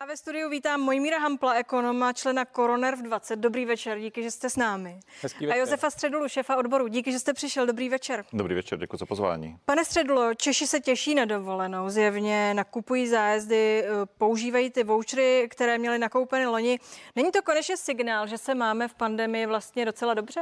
A 0.00 0.06
ve 0.06 0.16
studiu 0.16 0.48
vítám 0.48 0.80
Mojmíra 0.80 1.18
Hampla, 1.18 1.54
ekonoma, 1.54 2.12
člena 2.12 2.44
Koroner 2.44 2.96
v 2.96 3.02
20. 3.02 3.36
Dobrý 3.36 3.64
večer, 3.64 3.98
díky, 3.98 4.22
že 4.22 4.30
jste 4.30 4.50
s 4.50 4.56
námi. 4.56 5.00
Hezký 5.22 5.46
večer. 5.46 5.58
A 5.58 5.60
Josefa 5.60 5.90
Středulu, 5.90 6.28
šefa 6.28 6.56
odboru, 6.56 6.88
díky, 6.88 7.12
že 7.12 7.18
jste 7.18 7.32
přišel. 7.32 7.66
Dobrý 7.66 7.88
večer. 7.88 8.24
Dobrý 8.32 8.54
večer, 8.54 8.78
děkuji 8.78 8.96
za 8.96 9.06
pozvání. 9.06 9.56
Pane 9.64 9.84
Středulo, 9.84 10.34
Češi 10.34 10.66
se 10.66 10.80
těší 10.80 11.14
na 11.14 11.24
dovolenou, 11.24 11.88
zjevně 11.90 12.54
nakupují 12.54 13.08
zájezdy, 13.08 13.84
eh, 13.84 13.88
používají 14.18 14.70
ty 14.70 14.84
vouchery, 14.84 15.48
které 15.50 15.78
měli 15.78 15.98
nakoupeny 15.98 16.46
loni. 16.46 16.78
Není 17.16 17.30
to 17.30 17.42
konečně 17.42 17.76
signál, 17.76 18.26
že 18.26 18.38
se 18.38 18.54
máme 18.54 18.88
v 18.88 18.94
pandemii 18.94 19.46
vlastně 19.46 19.84
docela 19.84 20.14
dobře? 20.14 20.40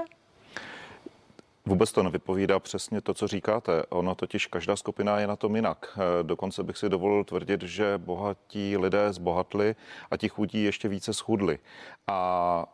Vůbec 1.68 1.92
to 1.92 2.02
nevypovídá 2.02 2.58
přesně 2.58 3.00
to, 3.00 3.14
co 3.14 3.26
říkáte. 3.26 3.82
Ono 3.88 4.14
totiž 4.14 4.46
každá 4.46 4.76
skupina 4.76 5.20
je 5.20 5.26
na 5.26 5.36
tom 5.36 5.56
jinak. 5.56 5.98
Eh, 5.98 6.22
dokonce 6.22 6.62
bych 6.62 6.78
si 6.78 6.88
dovolil 6.88 7.24
tvrdit, 7.24 7.62
že 7.62 7.98
bohatí 7.98 8.76
lidé 8.76 9.12
zbohatli 9.12 9.76
a 10.10 10.16
ti 10.16 10.28
chudí 10.28 10.62
ještě 10.62 10.88
více 10.88 11.14
schudli. 11.14 11.58
A 12.06 12.66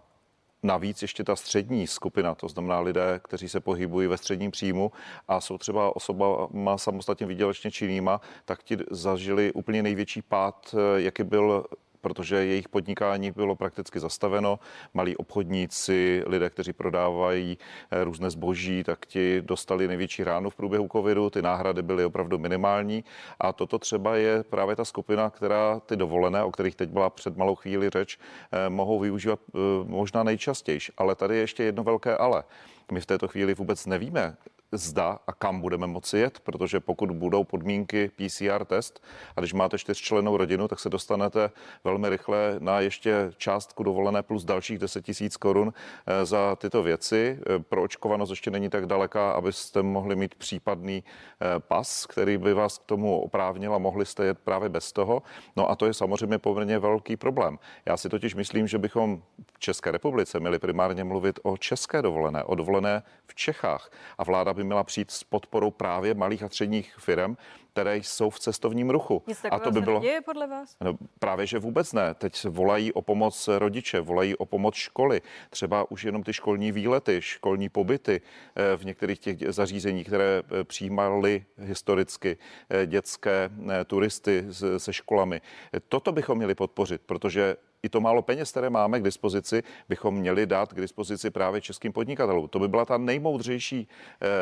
Navíc 0.64 1.02
ještě 1.02 1.24
ta 1.24 1.36
střední 1.36 1.86
skupina, 1.86 2.34
to 2.34 2.48
znamená 2.48 2.80
lidé, 2.80 3.20
kteří 3.24 3.48
se 3.48 3.60
pohybují 3.60 4.08
ve 4.08 4.18
středním 4.18 4.50
příjmu 4.50 4.92
a 5.28 5.40
jsou 5.40 5.58
třeba 5.58 5.96
osobama 5.96 6.78
samostatně 6.78 7.26
výdělečně 7.26 7.70
činnýma, 7.70 8.20
tak 8.44 8.62
ti 8.62 8.76
zažili 8.90 9.52
úplně 9.52 9.82
největší 9.82 10.22
pád, 10.22 10.74
eh, 10.74 11.00
jaký 11.00 11.22
byl 11.22 11.64
protože 12.04 12.36
jejich 12.36 12.68
podnikání 12.68 13.30
bylo 13.30 13.56
prakticky 13.56 14.00
zastaveno. 14.00 14.58
Malí 14.94 15.16
obchodníci, 15.16 16.22
lidé, 16.26 16.50
kteří 16.50 16.72
prodávají 16.72 17.58
eh, 17.90 18.04
různé 18.04 18.30
zboží, 18.30 18.84
tak 18.84 19.06
ti 19.06 19.40
dostali 19.40 19.88
největší 19.88 20.24
ránu 20.24 20.50
v 20.50 20.54
průběhu 20.54 20.88
covidu. 20.92 21.30
Ty 21.30 21.42
náhrady 21.42 21.82
byly 21.82 22.04
opravdu 22.04 22.38
minimální 22.38 23.04
a 23.40 23.52
toto 23.52 23.78
třeba 23.78 24.16
je 24.16 24.44
právě 24.44 24.76
ta 24.76 24.84
skupina, 24.84 25.30
která 25.30 25.80
ty 25.80 25.96
dovolené, 25.96 26.44
o 26.44 26.50
kterých 26.52 26.76
teď 26.76 26.90
byla 26.90 27.10
před 27.10 27.36
malou 27.36 27.54
chvíli 27.54 27.90
řeč, 27.90 28.18
eh, 28.52 28.68
mohou 28.68 29.00
využívat 29.00 29.40
eh, 29.40 29.58
možná 29.84 30.22
nejčastěji. 30.22 30.78
Ale 30.96 31.14
tady 31.14 31.34
je 31.34 31.40
ještě 31.40 31.62
jedno 31.64 31.84
velké 31.84 32.16
ale. 32.16 32.44
My 32.92 33.00
v 33.00 33.06
této 33.06 33.28
chvíli 33.28 33.54
vůbec 33.54 33.86
nevíme, 33.86 34.36
zda 34.74 35.18
a 35.26 35.32
kam 35.32 35.60
budeme 35.60 35.86
moci 35.86 36.18
jet, 36.18 36.40
protože 36.40 36.80
pokud 36.80 37.10
budou 37.10 37.44
podmínky 37.44 38.10
PCR 38.16 38.64
test 38.64 39.04
a 39.36 39.40
když 39.40 39.52
máte 39.52 39.78
čtyřčlenou 39.78 40.36
rodinu, 40.36 40.68
tak 40.68 40.80
se 40.80 40.88
dostanete 40.88 41.50
velmi 41.84 42.08
rychle 42.08 42.56
na 42.58 42.80
ještě 42.80 43.32
částku 43.36 43.82
dovolené 43.82 44.22
plus 44.22 44.44
dalších 44.44 44.78
10 44.78 45.04
tisíc 45.04 45.36
korun 45.36 45.72
eh, 46.06 46.26
za 46.26 46.56
tyto 46.56 46.82
věci. 46.82 47.38
Eh, 47.40 47.58
pro 47.58 47.82
očkovanost 47.82 48.30
ještě 48.30 48.50
není 48.50 48.70
tak 48.70 48.86
daleká, 48.86 49.32
abyste 49.32 49.82
mohli 49.82 50.16
mít 50.16 50.34
případný 50.34 51.04
eh, 51.04 51.46
pas, 51.58 52.06
který 52.06 52.38
by 52.38 52.54
vás 52.54 52.78
k 52.78 52.84
tomu 52.84 53.20
oprávnil 53.20 53.74
a 53.74 53.78
mohli 53.78 54.06
jste 54.06 54.24
jet 54.24 54.38
právě 54.38 54.68
bez 54.68 54.92
toho. 54.92 55.22
No 55.56 55.70
a 55.70 55.76
to 55.76 55.86
je 55.86 55.94
samozřejmě 55.94 56.38
poměrně 56.38 56.78
velký 56.78 57.16
problém. 57.16 57.58
Já 57.86 57.96
si 57.96 58.08
totiž 58.08 58.34
myslím, 58.34 58.66
že 58.66 58.78
bychom 58.78 59.22
v 59.52 59.58
České 59.58 59.90
republice 59.90 60.40
měli 60.40 60.58
primárně 60.58 61.04
mluvit 61.04 61.40
o 61.42 61.56
české 61.56 62.02
dovolené, 62.02 62.44
o 62.44 62.54
dovolené 62.54 63.02
v 63.26 63.34
Čechách. 63.34 63.90
A 64.18 64.24
vláda 64.24 64.54
by 64.54 64.63
měla 64.66 64.84
přijít 64.84 65.10
s 65.10 65.24
podporou 65.24 65.70
právě 65.70 66.14
malých 66.14 66.42
a 66.42 66.48
středních 66.48 66.94
firm, 66.98 67.36
které 67.74 67.96
jsou 67.96 68.30
v 68.30 68.40
cestovním 68.40 68.90
ruchu. 68.90 69.22
Nic 69.26 69.40
a 69.50 69.58
to 69.58 69.70
by 69.70 69.80
bylo 69.80 70.00
děje 70.00 70.20
podle 70.20 70.46
vás? 70.46 70.76
No, 70.80 70.94
právě, 71.18 71.46
že 71.46 71.58
vůbec 71.58 71.92
ne. 71.92 72.14
Teď 72.14 72.44
volají 72.44 72.92
o 72.92 73.02
pomoc 73.02 73.48
rodiče, 73.58 74.00
volají 74.00 74.36
o 74.36 74.46
pomoc 74.46 74.74
školy. 74.74 75.22
Třeba 75.50 75.90
už 75.90 76.04
jenom 76.04 76.22
ty 76.22 76.32
školní 76.32 76.72
výlety, 76.72 77.22
školní 77.22 77.68
pobyty 77.68 78.20
eh, 78.20 78.76
v 78.76 78.84
některých 78.84 79.18
těch 79.18 79.36
zařízeních, 79.48 80.06
které 80.06 80.42
eh, 80.42 80.64
přijímaly 80.64 81.44
historicky 81.58 82.38
eh, 82.70 82.86
dětské 82.86 83.50
turisty 83.86 84.46
se 84.78 84.92
školami. 84.92 85.40
Toto 85.88 86.12
bychom 86.12 86.38
měli 86.38 86.54
podpořit, 86.54 87.00
protože 87.06 87.56
i 87.82 87.88
to 87.88 88.00
málo 88.00 88.22
peněz, 88.22 88.50
které 88.50 88.70
máme 88.70 89.00
k 89.00 89.02
dispozici, 89.02 89.62
bychom 89.88 90.14
měli 90.14 90.46
dát 90.46 90.72
k 90.72 90.80
dispozici 90.80 91.30
právě 91.30 91.60
českým 91.60 91.92
podnikatelům. 91.92 92.48
To 92.48 92.58
by 92.58 92.68
byla 92.68 92.84
ta 92.84 92.98
nejmoudřejší 92.98 93.88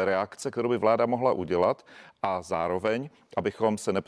reakce, 0.05 0.50
kterou 0.50 0.69
by 0.69 0.78
vláda 0.78 1.06
mohla 1.06 1.32
udělat 1.32 1.82
a 2.22 2.43
zároveň, 2.43 3.10
abychom 3.37 3.78
se 3.78 3.93
ne, 3.93 4.00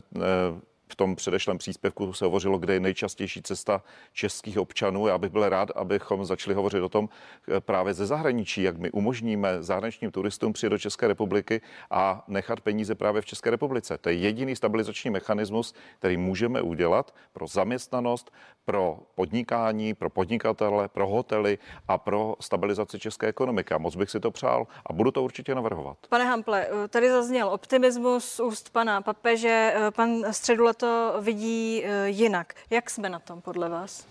v 0.88 0.96
tom 0.96 1.16
předešlém 1.16 1.58
příspěvku 1.58 2.12
se 2.12 2.24
hovořilo, 2.24 2.58
kde 2.58 2.74
je 2.74 2.80
nejčastější 2.80 3.42
cesta 3.42 3.82
českých 4.12 4.58
občanů. 4.58 5.06
Já 5.06 5.18
bych 5.18 5.30
byl 5.30 5.48
rád, 5.48 5.70
abychom 5.70 6.24
začali 6.24 6.54
hovořit 6.54 6.80
o 6.80 6.88
tom 6.88 7.08
eh, 7.48 7.60
právě 7.60 7.94
ze 7.94 8.06
zahraničí, 8.06 8.62
jak 8.62 8.78
my 8.78 8.90
umožníme 8.90 9.62
zahraničním 9.62 10.10
turistům 10.10 10.52
přijet 10.52 10.70
do 10.70 10.78
České 10.78 11.08
republiky 11.08 11.60
a 11.90 12.24
nechat 12.28 12.60
peníze 12.60 12.94
právě 12.94 13.22
v 13.22 13.26
České 13.26 13.50
republice. 13.50 13.98
To 13.98 14.08
je 14.08 14.14
jediný 14.14 14.56
stabilizační 14.56 15.10
mechanismus, 15.10 15.74
který 15.98 16.16
můžeme 16.16 16.62
udělat 16.62 17.14
pro 17.32 17.46
zaměstnanost, 17.46 18.30
pro 18.64 18.98
podnikání, 19.14 19.94
pro 19.94 20.10
podnikatele, 20.10 20.88
pro 20.88 21.06
hotely 21.08 21.58
a 21.88 21.98
pro 21.98 22.34
stabilizaci 22.40 22.98
české 22.98 23.26
ekonomiky. 23.26 23.74
A 23.74 23.78
moc 23.78 23.96
bych 23.96 24.10
si 24.10 24.20
to 24.20 24.30
přál 24.30 24.66
a 24.86 24.92
budu 24.92 25.10
to 25.10 25.22
určitě 25.22 25.54
navrhovat. 25.54 25.98
Pane 26.08 26.24
Hample, 26.24 26.66
eh, 26.66 26.88
tady 26.88 27.10
zazněl 27.10 27.48
optimismus 27.48 28.24
z 28.24 28.40
úst 28.40 28.70
pana 28.70 29.02
papeže. 29.02 29.74
Eh, 29.76 29.90
pan 29.90 30.10
Středule 30.30 30.73
to 30.74 31.14
vidí 31.20 31.84
eh, 31.84 32.08
jinak. 32.08 32.54
Jak 32.70 32.90
jsme 32.90 33.08
na 33.08 33.18
tom 33.18 33.40
podle 33.40 33.68
vás? 33.68 34.06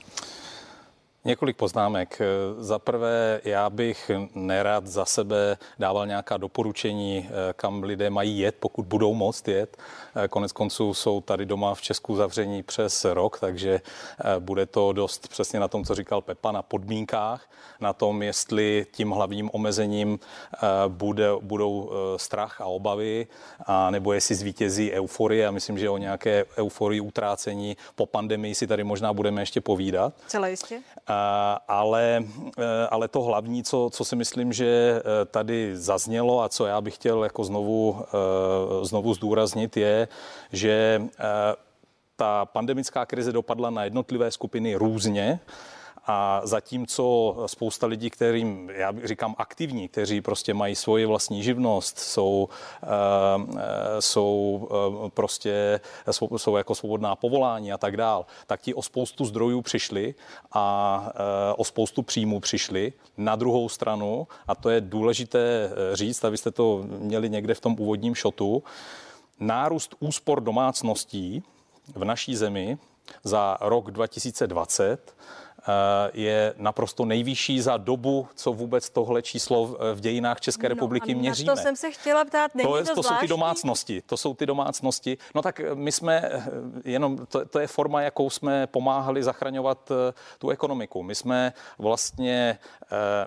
Několik 1.26 1.58
poznámek. 1.58 2.22
Za 2.58 2.80
prvé, 2.80 3.42
já 3.44 3.70
bych 3.70 4.12
nerad 4.36 4.88
za 4.88 5.06
sebe 5.06 5.58
dával 5.80 6.08
nějaká 6.08 6.38
doporučení, 6.38 7.30
kam 7.56 7.84
lidé 7.84 8.10
mají 8.10 8.40
jet, 8.40 8.56
pokud 8.60 8.86
budou 8.86 9.14
moct 9.14 9.48
jet. 9.48 9.78
Eh, 10.16 10.28
konec 10.28 10.52
konců 10.52 10.94
jsou 10.94 11.22
tady 11.22 11.46
doma 11.46 11.76
v 11.76 11.82
Česku 11.82 12.16
zavření 12.16 12.64
přes 12.64 13.06
rok, 13.06 13.40
takže 13.40 13.82
eh, 13.82 14.40
bude 14.40 14.66
to 14.66 14.94
dost 14.94 15.28
přesně 15.28 15.60
na 15.60 15.68
tom, 15.68 15.86
co 15.86 15.96
říkal 15.96 16.22
Pepa, 16.22 16.52
na 16.52 16.62
podmínkách, 16.62 17.50
na 17.80 17.94
tom, 17.94 18.24
jestli 18.24 18.86
tím 18.92 19.12
hlavním 19.12 19.50
omezením 19.54 20.20
eh, 20.54 20.60
bude, 20.88 21.30
budou 21.42 21.92
strach 22.18 22.62
a 22.62 22.66
obavy, 22.66 23.28
a 23.66 23.92
nebo 23.92 24.14
jestli 24.14 24.36
zvítězí 24.36 24.92
euforie. 24.92 25.48
A 25.48 25.52
myslím, 25.52 25.78
že 25.78 25.90
o 25.90 25.98
nějaké 25.98 26.46
euforii 26.58 27.02
utrácení 27.02 27.78
po 27.96 28.06
pandemii 28.06 28.56
si 28.56 28.68
tady 28.68 28.84
možná 28.84 29.14
budeme 29.14 29.42
ještě 29.42 29.62
povídat. 29.62 30.14
Celé 30.28 30.50
jistě. 30.50 30.82
Ale, 31.68 32.24
ale 32.90 33.08
to 33.08 33.22
hlavní, 33.22 33.64
co, 33.64 33.90
co 33.94 34.06
si 34.06 34.16
myslím, 34.16 34.54
že 34.54 35.02
tady 35.32 35.78
zaznělo 35.78 36.44
a 36.44 36.50
co 36.50 36.66
já 36.66 36.82
bych 36.82 36.96
chtěl 36.96 37.24
jako 37.24 37.44
znovu, 37.44 38.06
znovu 38.82 39.14
zdůraznit, 39.14 39.78
je, 39.78 40.08
že 40.52 41.02
ta 42.16 42.46
pandemická 42.46 43.06
krize 43.06 43.32
dopadla 43.32 43.70
na 43.70 43.84
jednotlivé 43.84 44.32
skupiny 44.32 44.76
různě. 44.76 45.40
A 46.06 46.42
zatímco 46.44 47.36
spousta 47.46 47.88
lidí, 47.88 48.10
kterým 48.10 48.70
já 48.70 48.94
říkám 49.04 49.36
aktivní, 49.38 49.88
kteří 49.88 50.22
prostě 50.22 50.54
mají 50.54 50.76
svoji 50.76 51.06
vlastní 51.06 51.44
živnost, 51.44 52.00
jsou, 52.00 52.50
uh, 52.84 52.90
jsou 54.00 54.68
uh, 55.04 55.10
prostě 55.10 55.80
jsou, 56.38 56.58
jako 56.58 56.76
svobodná 56.76 57.16
povolání 57.16 57.74
a 57.74 57.78
tak 57.78 57.98
dál, 57.98 58.26
tak 58.48 58.62
ti 58.62 58.74
o 58.74 58.82
spoustu 58.82 59.26
zdrojů 59.26 59.62
přišli 59.62 60.16
a 60.52 61.14
o 61.58 61.64
spoustu 61.64 62.02
příjmů 62.02 62.40
přišli. 62.40 62.94
Na 63.18 63.36
druhou 63.36 63.70
stranu, 63.70 64.28
a 64.48 64.56
to 64.56 64.70
je 64.70 64.82
důležité 64.82 65.72
říct, 65.94 66.24
abyste 66.24 66.52
to 66.52 66.84
měli 66.88 67.30
někde 67.30 67.54
v 67.54 67.62
tom 67.62 67.76
úvodním 67.80 68.16
šotu, 68.16 68.64
nárůst 69.40 69.96
úspor 70.00 70.42
domácností 70.42 71.44
v 71.96 72.06
naší 72.06 72.36
zemi 72.36 72.78
za 73.24 73.58
rok 73.62 73.92
2020 73.92 75.14
Eh, 75.14 75.43
je 76.14 76.54
naprosto 76.58 77.06
nejvyšší 77.06 77.62
za 77.62 77.78
dobu, 77.78 78.28
co 78.36 78.54
vůbec 78.54 78.90
tohle 78.90 79.22
číslo 79.22 79.78
v 79.94 80.00
dějinách 80.00 80.42
České 80.42 80.70
no, 80.70 80.76
republiky 80.76 81.14
no, 81.14 81.20
měříme. 81.20 81.56
to 81.56 81.62
jsem 81.62 81.76
se 81.76 81.92
chtěla 81.92 82.26
ptát. 82.26 82.56
Není 82.56 82.70
to, 82.70 82.84
to, 82.86 82.96
to 82.96 83.04
jsou 83.04 83.16
ty 83.20 83.28
domácnosti. 83.28 84.02
To 84.06 84.18
jsou 84.18 84.34
ty 84.34 84.46
domácnosti. 84.46 85.18
No 85.36 85.42
tak 85.42 85.60
eh, 85.60 85.76
my 85.76 85.92
jsme 85.92 86.22
eh, 86.24 86.42
jenom, 86.86 87.26
to, 87.26 87.46
to 87.46 87.60
je 87.60 87.68
forma, 87.68 88.02
jakou 88.02 88.30
jsme 88.30 88.68
pomáhali 88.68 89.24
zachraňovat 89.24 89.92
tu 90.38 90.50
ekonomiku. 90.50 91.04
My 91.04 91.16
jsme 91.16 91.54
vlastně 91.78 92.60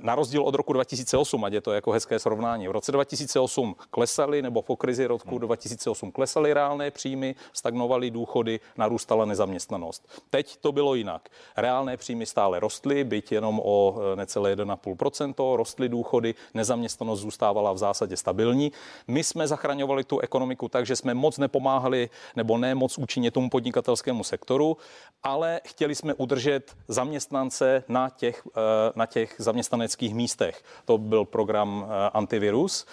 na 0.00 0.15
rozdíl 0.15 0.43
od 0.43 0.55
roku 0.55 0.73
2008, 0.73 1.44
ať 1.44 1.53
je 1.53 1.61
to 1.61 1.73
jako 1.73 1.93
hezké 1.93 2.19
srovnání, 2.19 2.69
v 2.69 2.71
roce 2.71 2.93
2008 2.93 3.77
klesaly, 3.91 4.43
nebo 4.43 4.62
po 4.62 4.77
krizi 4.77 5.06
roku 5.06 5.38
2008 5.38 6.12
klesaly 6.12 6.53
reálné 6.53 6.91
příjmy, 6.91 7.35
stagnovaly 7.53 8.11
důchody, 8.11 8.61
narůstala 8.77 9.25
nezaměstnanost. 9.25 10.09
Teď 10.31 10.56
to 10.56 10.73
bylo 10.73 10.94
jinak. 10.94 11.29
Reálné 11.56 11.97
příjmy 11.97 12.25
stále 12.26 12.61
rostly, 12.61 13.05
byť 13.05 13.32
jenom 13.32 13.61
o 13.64 13.99
e, 14.12 14.17
necelé 14.17 14.55
1,5%, 14.56 15.56
rostly 15.56 15.88
důchody, 15.88 16.34
nezaměstnanost 16.55 17.20
zůstávala 17.20 17.73
v 17.73 17.78
zásadě 17.78 18.17
stabilní. 18.17 18.73
My 19.08 19.25
jsme 19.25 19.49
zachraňovali 19.49 20.05
tu 20.05 20.19
ekonomiku 20.19 20.69
tak, 20.69 20.87
že 20.87 20.96
jsme 20.96 21.14
moc 21.14 21.38
nepomáhali 21.38 22.11
nebo 22.37 22.58
ne 22.58 22.75
moc 22.75 22.99
účinně 22.99 23.31
tomu 23.31 23.50
podnikatelskému 23.50 24.25
sektoru, 24.25 24.76
ale 25.23 25.61
chtěli 25.67 25.94
jsme 25.94 26.14
udržet 26.14 26.76
zaměstnance 26.88 27.84
na 27.88 28.11
těch, 28.11 28.43
e, 28.56 28.61
na 28.94 29.06
těch 29.06 29.34
zaměstnaneckých 29.38 30.14
místech. 30.14 30.62
To 30.84 30.99
byl 30.99 31.25
program 31.25 31.87
e, 31.88 32.11
antivirus. 32.11 32.87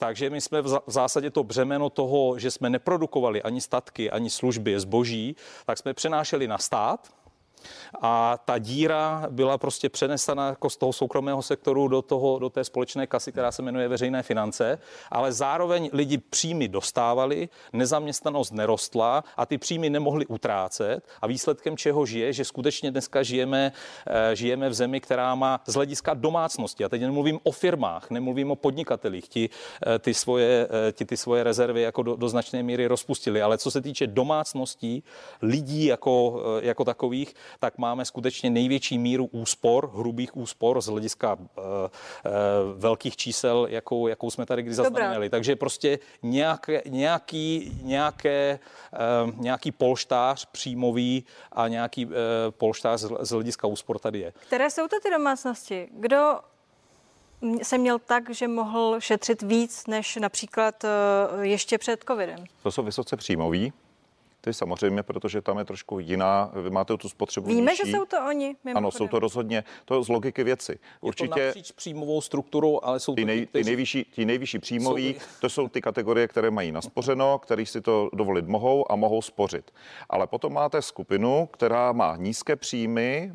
Takže 0.00 0.30
my 0.30 0.40
jsme 0.40 0.62
v 0.62 0.80
zásadě 0.86 1.30
to 1.30 1.44
břemeno 1.44 1.90
toho, 1.90 2.38
že 2.38 2.50
jsme 2.50 2.70
neprodukovali 2.70 3.42
ani 3.42 3.60
statky, 3.60 4.10
ani 4.10 4.30
služby, 4.30 4.80
zboží, 4.80 5.36
tak 5.66 5.78
jsme 5.78 5.94
přenášeli 5.94 6.48
na 6.48 6.58
stát, 6.58 7.08
a 8.02 8.38
ta 8.44 8.58
díra 8.58 9.26
byla 9.30 9.58
prostě 9.58 9.88
přenesena 9.88 10.48
jako 10.48 10.70
z 10.70 10.76
toho 10.76 10.92
soukromého 10.92 11.42
sektoru 11.42 11.88
do, 11.88 12.02
toho, 12.02 12.38
do 12.38 12.50
té 12.50 12.64
společné 12.64 13.06
kasy, 13.06 13.32
která 13.32 13.52
se 13.52 13.62
jmenuje 13.62 13.88
veřejné 13.88 14.22
finance, 14.22 14.78
ale 15.10 15.32
zároveň 15.32 15.90
lidi 15.92 16.18
příjmy 16.18 16.68
dostávali, 16.68 17.48
nezaměstnanost 17.72 18.52
nerostla 18.52 19.24
a 19.36 19.46
ty 19.46 19.58
příjmy 19.58 19.90
nemohli 19.90 20.26
utrácet. 20.26 21.08
A 21.22 21.26
výsledkem 21.26 21.76
čeho 21.76 22.06
žije, 22.06 22.32
že 22.32 22.44
skutečně 22.44 22.90
dneska 22.90 23.22
žijeme, 23.22 23.72
eh, 24.06 24.36
žijeme 24.36 24.68
v 24.68 24.74
zemi, 24.74 25.00
která 25.00 25.34
má 25.34 25.60
z 25.66 25.74
hlediska 25.74 26.14
domácnosti, 26.14 26.84
a 26.84 26.88
teď 26.88 27.00
nemluvím 27.00 27.40
o 27.42 27.52
firmách, 27.52 28.10
nemluvím 28.10 28.50
o 28.50 28.56
podnikatelích, 28.56 29.28
ti 29.28 29.50
eh, 29.86 29.98
ty 29.98 30.14
svoje, 30.14 30.68
eh, 30.88 30.92
ti 30.92 31.04
ty 31.04 31.16
svoje 31.16 31.44
rezervy 31.44 31.82
jako 31.82 32.02
do, 32.02 32.16
do 32.16 32.28
značné 32.28 32.62
míry 32.62 32.86
rozpustili, 32.86 33.42
ale 33.42 33.58
co 33.58 33.70
se 33.70 33.80
týče 33.80 34.06
domácností, 34.06 35.02
lidí 35.42 35.84
jako, 35.84 36.42
jako 36.62 36.84
takových, 36.84 37.34
tak 37.58 37.78
máme 37.78 38.04
skutečně 38.04 38.50
největší 38.50 38.98
míru 38.98 39.28
úspor, 39.32 39.90
hrubých 39.94 40.36
úspor 40.36 40.80
z 40.80 40.86
hlediska 40.86 41.34
uh, 41.34 41.44
uh, 41.44 41.90
velkých 42.76 43.16
čísel, 43.16 43.66
jakou, 43.70 44.06
jakou 44.06 44.30
jsme 44.30 44.46
tady 44.46 44.62
kdy 44.62 44.74
zaznamenali. 44.74 45.30
Takže 45.30 45.56
prostě 45.56 45.98
nějaké, 46.22 46.82
nějaký, 46.86 47.78
nějaké, 47.82 48.58
uh, 49.26 49.40
nějaký 49.40 49.72
polštář 49.72 50.46
příjmový 50.46 51.24
a 51.52 51.68
nějaký 51.68 52.06
uh, 52.06 52.12
polštář 52.50 53.00
z, 53.00 53.10
z 53.20 53.30
hlediska 53.30 53.66
úspor 53.66 53.98
tady 53.98 54.18
je. 54.18 54.32
Které 54.46 54.70
jsou 54.70 54.88
to 54.88 55.00
ty 55.00 55.10
domácnosti? 55.10 55.88
Kdo 55.92 56.40
se 57.62 57.78
měl 57.78 57.98
tak, 57.98 58.30
že 58.30 58.48
mohl 58.48 58.96
šetřit 59.00 59.42
víc 59.42 59.86
než 59.86 60.16
například 60.16 60.84
ještě 61.40 61.78
před 61.78 62.04
covidem? 62.08 62.44
To 62.62 62.72
jsou 62.72 62.82
vysoce 62.82 63.16
příjmoví, 63.16 63.72
ty 64.40 64.54
samozřejmě, 64.54 65.02
protože 65.02 65.42
tam 65.42 65.58
je 65.58 65.64
trošku 65.64 65.98
jiná, 65.98 66.50
vy 66.62 66.70
máte 66.70 66.96
tu 66.96 67.08
spotřebu 67.08 67.48
Víme, 67.48 67.70
nižší. 67.70 67.82
že 67.86 67.92
jsou 67.92 68.04
to 68.04 68.16
oni. 68.28 68.56
Ano, 68.74 68.90
jsou 68.90 69.08
to 69.08 69.18
rozhodně, 69.18 69.64
to 69.84 70.02
z 70.02 70.08
logiky 70.08 70.44
věci. 70.44 70.78
Určitě. 71.00 71.40
Je 71.40 71.52
to 71.52 71.60
příjmovou 71.76 72.20
strukturu, 72.20 72.84
ale 72.84 73.00
jsou 73.00 73.14
ty, 73.14 73.24
nej, 73.24 73.46
ty, 73.46 73.64
nejvyšší, 73.64 74.04
ty 74.04 74.24
nejvyšší 74.24 74.58
příjmoví, 74.58 75.14
jsou... 75.14 75.40
to 75.40 75.48
jsou 75.48 75.68
ty 75.68 75.80
kategorie, 75.80 76.28
které 76.28 76.50
mají 76.50 76.72
naspořeno, 76.72 77.38
který 77.38 77.66
si 77.66 77.80
to 77.80 78.10
dovolit 78.12 78.48
mohou 78.48 78.92
a 78.92 78.96
mohou 78.96 79.22
spořit. 79.22 79.70
Ale 80.10 80.26
potom 80.26 80.52
máte 80.52 80.82
skupinu, 80.82 81.48
která 81.52 81.92
má 81.92 82.16
nízké 82.16 82.56
příjmy, 82.56 83.32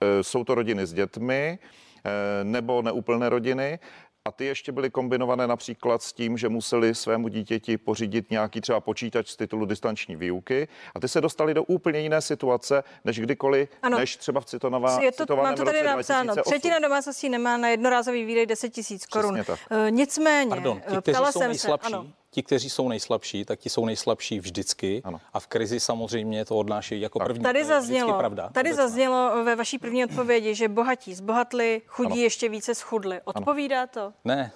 e, 0.00 0.22
jsou 0.22 0.44
to 0.44 0.54
rodiny 0.54 0.86
s 0.86 0.92
dětmi, 0.92 1.58
e, 2.04 2.44
nebo 2.44 2.82
neúplné 2.82 3.28
rodiny 3.28 3.78
a 4.26 4.30
ty 4.30 4.44
ještě 4.44 4.72
byly 4.72 4.90
kombinované 4.90 5.46
například 5.46 6.02
s 6.02 6.12
tím, 6.12 6.38
že 6.38 6.48
museli 6.48 6.94
svému 6.94 7.28
dítěti 7.28 7.78
pořídit 7.78 8.30
nějaký 8.30 8.60
třeba 8.60 8.80
počítač 8.80 9.28
z 9.28 9.36
titulu 9.36 9.66
distanční 9.66 10.16
výuky 10.16 10.68
a 10.94 11.00
ty 11.00 11.08
se 11.08 11.20
dostali 11.20 11.54
do 11.54 11.64
úplně 11.64 12.00
jiné 12.00 12.20
situace, 12.20 12.84
než 13.04 13.20
kdykoliv, 13.20 13.68
ano. 13.82 13.98
než 13.98 14.16
třeba 14.16 14.40
v 14.40 14.44
Citonová, 14.44 15.00
Je 15.02 15.12
to, 15.12 15.36
mám 15.36 15.54
to 15.54 15.64
tady 15.64 15.82
napsáno. 15.82 16.34
Třetina 16.44 16.78
domácností 16.78 17.28
nemá 17.28 17.56
na 17.56 17.68
jednorázový 17.68 18.24
výdej 18.24 18.46
10 18.46 18.68
tisíc 18.68 19.06
korun. 19.06 19.38
Uh, 19.38 19.90
nicméně, 19.90 20.48
Pardon, 20.48 20.80
ti, 20.80 20.96
kteří 21.00 21.18
jsou 21.30 21.40
nejslabší, 21.40 21.90
se, 21.90 21.96
ano 21.96 22.06
ti, 22.36 22.42
kteří 22.42 22.70
jsou 22.70 22.88
nejslabší, 22.88 23.44
tak 23.44 23.58
ti 23.58 23.70
jsou 23.70 23.84
nejslabší 23.84 24.40
vždycky. 24.40 25.02
Ano. 25.04 25.20
A 25.32 25.40
v 25.40 25.46
krizi 25.46 25.80
samozřejmě 25.80 26.44
to 26.44 26.56
odnášejí 26.56 27.00
jako 27.00 27.18
první. 27.18 27.42
Tady 27.42 27.64
zaznělo, 27.64 28.18
pravda, 28.18 28.48
tady 28.52 28.74
zaznělo 28.74 29.44
ve 29.44 29.56
vaší 29.56 29.78
první 29.78 30.04
odpovědi, 30.04 30.54
že 30.54 30.68
bohatí 30.68 31.14
zbohatli, 31.14 31.82
chudí 31.86 32.12
ano. 32.12 32.22
ještě 32.22 32.48
více 32.48 32.74
schudli. 32.74 33.20
Odpovídá 33.24 33.78
ano. 33.78 33.88
to? 33.94 34.12
Ne, 34.24 34.52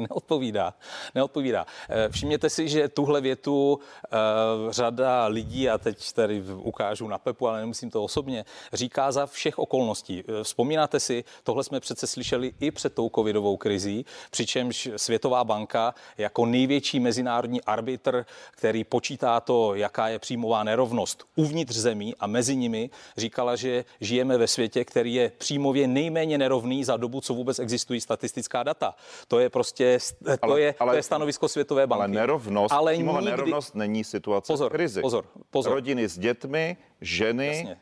Neodpovídá. 0.08 0.74
Neodpovídá. 1.14 1.66
Eh, 1.88 2.08
všimněte 2.08 2.50
si, 2.50 2.68
že 2.68 2.88
tuhle 2.88 3.20
větu 3.20 3.72
uh, 3.74 4.72
řada 4.72 5.26
lidí, 5.26 5.68
a 5.68 5.78
teď 5.78 6.12
tady 6.12 6.42
ukážu 6.42 7.08
na 7.08 7.18
Pepu, 7.18 7.48
ale 7.48 7.60
nemusím 7.60 7.90
to 7.90 8.04
osobně, 8.04 8.44
říká 8.72 9.12
za 9.12 9.26
všech 9.26 9.58
okolností. 9.58 10.24
Eh, 10.28 10.44
vzpomínáte 10.44 11.00
si, 11.00 11.24
tohle 11.44 11.64
jsme 11.64 11.80
přece 11.80 12.06
slyšeli 12.06 12.52
i 12.60 12.70
před 12.70 12.94
tou 12.94 13.10
covidovou 13.14 13.56
krizí, 13.56 14.06
přičemž 14.30 14.88
Světová 14.96 15.44
banka 15.44 15.94
jako 16.18 16.46
největší 16.46 17.00
mezinárodní 17.00 17.62
arbitr, 17.62 18.24
který 18.50 18.84
počítá 18.84 19.40
to, 19.40 19.74
jaká 19.74 20.08
je 20.08 20.18
příjmová 20.18 20.62
nerovnost 20.62 21.24
uvnitř 21.36 21.74
zemí 21.74 22.14
a 22.20 22.26
mezi 22.26 22.56
nimi, 22.56 22.90
říkala, 23.16 23.56
že 23.56 23.84
žijeme 24.00 24.38
ve 24.38 24.46
světě, 24.46 24.84
který 24.84 25.14
je 25.14 25.32
příjmově 25.38 25.88
nejméně 25.88 26.38
nerovný 26.38 26.84
za 26.84 26.96
dobu, 26.96 27.20
co 27.20 27.34
vůbec 27.34 27.58
existují 27.58 28.00
statistická 28.00 28.62
data. 28.62 28.94
To 29.28 29.38
je 29.38 29.50
prostě 29.50 29.89
to, 29.98 30.30
ale, 30.42 30.60
je, 30.60 30.74
ale, 30.78 30.92
to 30.92 30.96
je 30.96 31.02
stanovisko 31.02 31.48
Světové 31.48 31.86
banky. 31.86 32.00
Ale 32.00 32.08
nerovnost, 32.08 32.72
ale 32.72 32.96
nikdy... 32.96 33.24
nerovnost 33.24 33.74
není 33.74 34.04
situace 34.04 34.52
pozor, 34.52 34.72
krizi. 34.72 35.00
Pozor, 35.00 35.24
pozor. 35.50 35.72
Rodiny 35.72 36.08
s 36.08 36.18
dětmi, 36.18 36.76
ženy, 37.00 37.76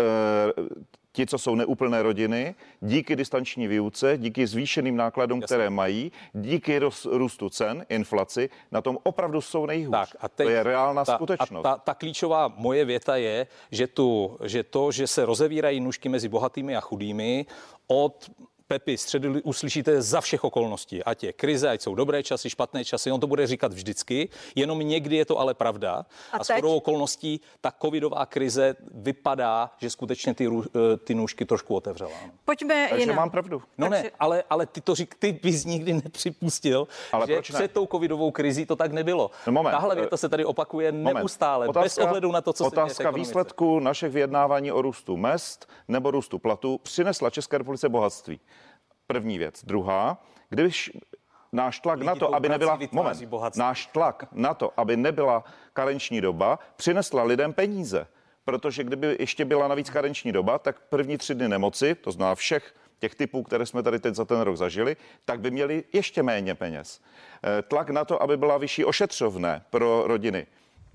e, 0.00 0.04
ti, 1.18 1.26
co 1.26 1.38
jsou 1.38 1.54
neúplné 1.54 2.02
rodiny, 2.02 2.54
díky 2.80 3.16
distanční 3.16 3.68
výuce, 3.68 4.18
díky 4.18 4.46
zvýšeným 4.46 4.96
nákladům, 4.96 5.40
Jasně. 5.40 5.46
které 5.46 5.70
mají, 5.70 6.12
díky 6.32 6.80
růstu 7.04 7.48
cen, 7.48 7.86
inflaci, 7.88 8.50
na 8.70 8.80
tom 8.80 8.98
opravdu 9.02 9.40
jsou 9.40 9.66
nejhůř. 9.66 9.90
Tak 9.90 10.08
a 10.20 10.28
teď, 10.28 10.46
to 10.46 10.50
je 10.50 10.62
reálná 10.62 11.04
ta, 11.04 11.14
skutečnost. 11.14 11.66
A 11.66 11.74
ta, 11.74 11.76
ta 11.76 11.94
klíčová 11.94 12.52
moje 12.56 12.84
věta 12.84 13.16
je, 13.16 13.46
že, 13.70 13.86
tu, 13.86 14.38
že 14.44 14.62
to, 14.62 14.92
že 14.92 15.06
se 15.06 15.24
rozevírají 15.24 15.80
nůžky 15.80 16.08
mezi 16.08 16.28
bohatými 16.28 16.76
a 16.76 16.80
chudými, 16.80 17.46
od 17.86 18.30
Pepi, 18.68 18.98
středu 18.98 19.40
uslyšíte 19.44 20.02
za 20.02 20.20
všech 20.20 20.44
okolností, 20.44 21.04
ať 21.04 21.24
je 21.24 21.32
krize, 21.32 21.68
ať 21.68 21.80
jsou 21.82 21.94
dobré 21.94 22.22
časy, 22.22 22.50
špatné 22.50 22.84
časy, 22.84 23.12
on 23.12 23.20
to 23.20 23.26
bude 23.26 23.46
říkat 23.46 23.72
vždycky, 23.72 24.28
jenom 24.54 24.78
někdy 24.78 25.16
je 25.16 25.24
to 25.24 25.38
ale 25.38 25.54
pravda. 25.54 26.06
A, 26.32 26.36
a 26.36 26.44
s 26.44 26.50
okolností 26.62 27.40
ta 27.60 27.72
covidová 27.82 28.26
krize 28.26 28.76
vypadá, 28.94 29.70
že 29.78 29.90
skutečně 29.90 30.34
ty, 30.34 30.48
eh, 30.48 30.96
ty 30.96 31.14
nůžky 31.14 31.44
trošku 31.44 31.74
otevřela. 31.74 32.10
Pojďme 32.44 32.86
Takže 32.90 33.02
jinak. 33.02 33.16
mám 33.16 33.30
pravdu. 33.30 33.62
No 33.78 33.88
Takže... 33.88 34.02
ne, 34.02 34.10
ale, 34.20 34.44
ale 34.50 34.66
ty 34.66 34.80
to 34.80 34.94
řík, 34.94 35.14
ty 35.14 35.32
bys 35.32 35.64
nikdy 35.64 35.92
nepřipustil, 35.92 36.88
ale 37.12 37.26
že 37.26 37.42
před 37.42 37.58
ne? 37.58 37.68
tou 37.68 37.86
covidovou 37.86 38.30
krizí 38.30 38.66
to 38.66 38.76
tak 38.76 38.92
nebylo. 38.92 39.30
No 39.46 39.52
moment. 39.52 39.72
Tahle 39.72 39.94
věta 39.94 40.16
se 40.16 40.28
tady 40.28 40.44
opakuje 40.44 40.92
moment. 40.92 41.14
neustále, 41.14 41.68
otázka, 41.68 41.84
bez 41.84 41.98
ohledu 41.98 42.32
na 42.32 42.40
to, 42.40 42.52
co 42.52 42.66
otázka 42.66 42.94
se 42.94 43.02
děje 43.02 43.12
výsledku 43.12 43.80
našich 43.80 44.10
vyjednávání 44.10 44.72
o 44.72 44.82
růstu 44.82 45.16
mest 45.16 45.68
nebo 45.88 46.10
růstu 46.10 46.38
platu 46.38 46.80
přinesla 46.82 47.30
České 47.30 47.58
republice 47.58 47.88
bohatství. 47.88 48.40
První 49.08 49.38
věc. 49.38 49.64
Druhá, 49.64 50.24
když 50.48 50.90
náš 51.52 51.80
tlak 51.80 51.98
Lidi 51.98 52.06
na 52.06 52.14
to, 52.14 52.34
aby 52.34 52.48
nebyla 52.48 52.78
moment, 52.92 53.20
náš 53.56 53.86
tlak 53.86 54.26
na 54.32 54.54
to, 54.54 54.72
aby 54.76 54.96
nebyla 54.96 55.44
karenční 55.72 56.20
doba, 56.20 56.58
přinesla 56.76 57.22
lidem 57.22 57.52
peníze. 57.52 58.06
Protože 58.44 58.84
kdyby 58.84 59.16
ještě 59.20 59.44
byla 59.44 59.68
navíc 59.68 59.90
karenční 59.90 60.32
doba, 60.32 60.58
tak 60.58 60.80
první 60.80 61.18
tři 61.18 61.34
dny 61.34 61.48
nemoci, 61.48 61.94
to 61.94 62.12
zná 62.12 62.34
všech 62.34 62.74
těch 62.98 63.14
typů, 63.14 63.42
které 63.42 63.66
jsme 63.66 63.82
tady 63.82 63.98
teď 63.98 64.14
za 64.14 64.24
ten 64.24 64.40
rok 64.40 64.56
zažili, 64.56 64.96
tak 65.24 65.40
by 65.40 65.50
měli 65.50 65.84
ještě 65.92 66.22
méně 66.22 66.54
peněz. 66.54 67.00
Eh, 67.44 67.62
tlak 67.62 67.90
na 67.90 68.04
to, 68.04 68.22
aby 68.22 68.36
byla 68.36 68.58
vyšší 68.58 68.84
ošetřovné 68.84 69.64
pro 69.70 70.02
rodiny. 70.06 70.46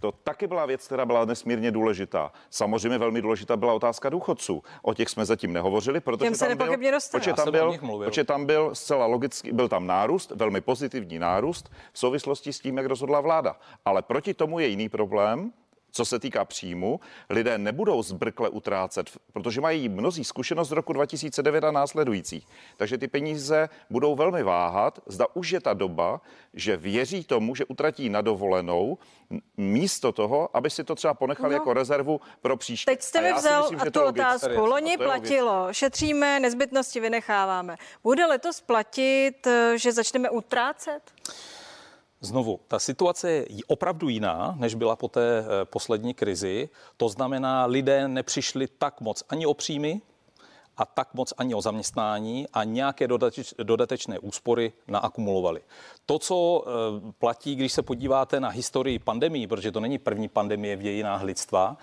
To 0.04 0.12
taky 0.12 0.48
byla 0.48 0.66
věc, 0.66 0.86
která 0.86 1.06
byla 1.06 1.26
nesmírně 1.26 1.72
důležitá. 1.72 2.32
Samozřejmě 2.50 2.98
velmi 2.98 3.22
důležitá 3.22 3.58
byla 3.58 3.74
otázka 3.74 4.10
důchodců. 4.10 4.64
O 4.82 4.94
těch 4.94 5.10
jsme 5.10 5.26
zatím 5.26 5.54
nehovořili, 5.54 6.00
protože 6.00 6.26
Těm 6.26 6.36
se 6.36 6.46
tam 6.46 6.58
byl, 6.58 6.68
protože 7.12 7.34
tam 7.34 7.52
byl, 7.52 7.78
protože 8.06 8.24
tam 8.24 8.46
byl 8.46 8.76
zcela 8.76 9.06
logicky, 9.06 9.54
byl 9.54 9.70
tam 9.70 9.88
nárůst, 9.88 10.32
velmi 10.36 10.62
pozitivní 10.62 11.20
nárůst 11.20 11.72
v 11.94 12.00
souvislosti 12.00 12.54
s 12.54 12.60
tím, 12.60 12.78
jak 12.78 12.86
rozhodla 12.86 13.22
vláda. 13.22 13.56
Ale 13.86 14.02
proti 14.02 14.34
tomu 14.34 14.60
je 14.60 14.68
jiný 14.68 14.90
problém, 14.90 15.52
co 15.94 16.06
se 16.06 16.20
týká 16.20 16.46
příjmu, 16.46 17.00
lidé 17.30 17.58
nebudou 17.58 18.04
zbrkle 18.04 18.50
utrácet, 18.50 19.10
protože 19.34 19.62
mají 19.62 19.90
mnozí 19.90 20.24
zkušenost 20.24 20.70
z 20.70 20.72
roku 20.72 20.94
2009 20.94 21.64
a 21.64 21.72
následující. 21.72 22.46
Takže 22.78 22.98
ty 22.98 23.08
peníze 23.08 23.70
budou 23.90 24.16
velmi 24.16 24.44
váhat. 24.44 25.00
Zda 25.06 25.26
už 25.34 25.52
je 25.52 25.60
ta 25.60 25.74
doba, 25.74 26.22
že 26.54 26.78
věří 26.78 27.24
tomu, 27.24 27.56
že 27.56 27.66
utratí 27.66 28.10
na 28.10 28.22
dovolenou, 28.22 28.98
místo 29.58 30.12
toho, 30.12 30.50
aby 30.54 30.70
si 30.70 30.84
to 30.84 30.96
třeba 30.96 31.14
ponechali 31.14 31.50
no. 31.50 31.56
jako 31.56 31.74
rezervu 31.74 32.22
pro 32.42 32.58
příště. 32.58 32.92
Teď 32.92 33.02
jste 33.02 33.22
mi 33.22 33.34
vzal 33.34 33.72
myslím, 33.72 33.92
tu 33.92 34.02
otázku. 34.02 34.66
Loni 34.66 34.98
platilo, 34.98 35.68
šetříme, 35.72 36.40
nezbytnosti 36.40 37.00
vynecháváme. 37.00 37.78
Bude 38.04 38.26
letos 38.26 38.62
platit, 38.62 39.48
že 39.76 39.92
začneme 39.92 40.30
utrácet? 40.30 41.02
Znovu, 42.24 42.60
ta 42.68 42.80
situace 42.80 43.32
je 43.32 43.64
opravdu 43.68 44.10
jiná, 44.10 44.56
než 44.58 44.76
byla 44.76 44.96
po 44.96 45.08
té 45.08 45.40
eh, 45.40 45.66
poslední 45.66 46.14
krizi. 46.14 46.70
To 46.98 47.10
znamená, 47.10 47.66
lidé 47.66 48.08
nepřišli 48.08 48.68
tak 48.68 49.02
moc 49.02 49.24
ani 49.30 49.46
o 49.46 49.54
příjmy, 49.54 50.02
a 50.78 50.86
tak 50.86 51.14
moc 51.14 51.34
ani 51.38 51.56
o 51.56 51.62
zaměstnání 51.62 52.48
a 52.54 52.64
nějaké 52.64 53.08
dodatečné 53.64 54.20
úspory 54.20 54.74
naakumulovali. 54.88 55.62
To, 56.06 56.20
co 56.20 56.66
eh, 56.66 56.72
platí, 57.20 57.56
když 57.56 57.74
se 57.74 57.82
podíváte 57.82 58.40
na 58.40 58.50
historii 58.50 59.00
pandemii, 59.00 59.48
protože 59.48 59.72
to 59.72 59.80
není 59.80 59.98
první 59.98 60.28
pandemie 60.28 60.76
v 60.76 60.82
dějinách 60.82 61.24
lidstva, 61.24 61.78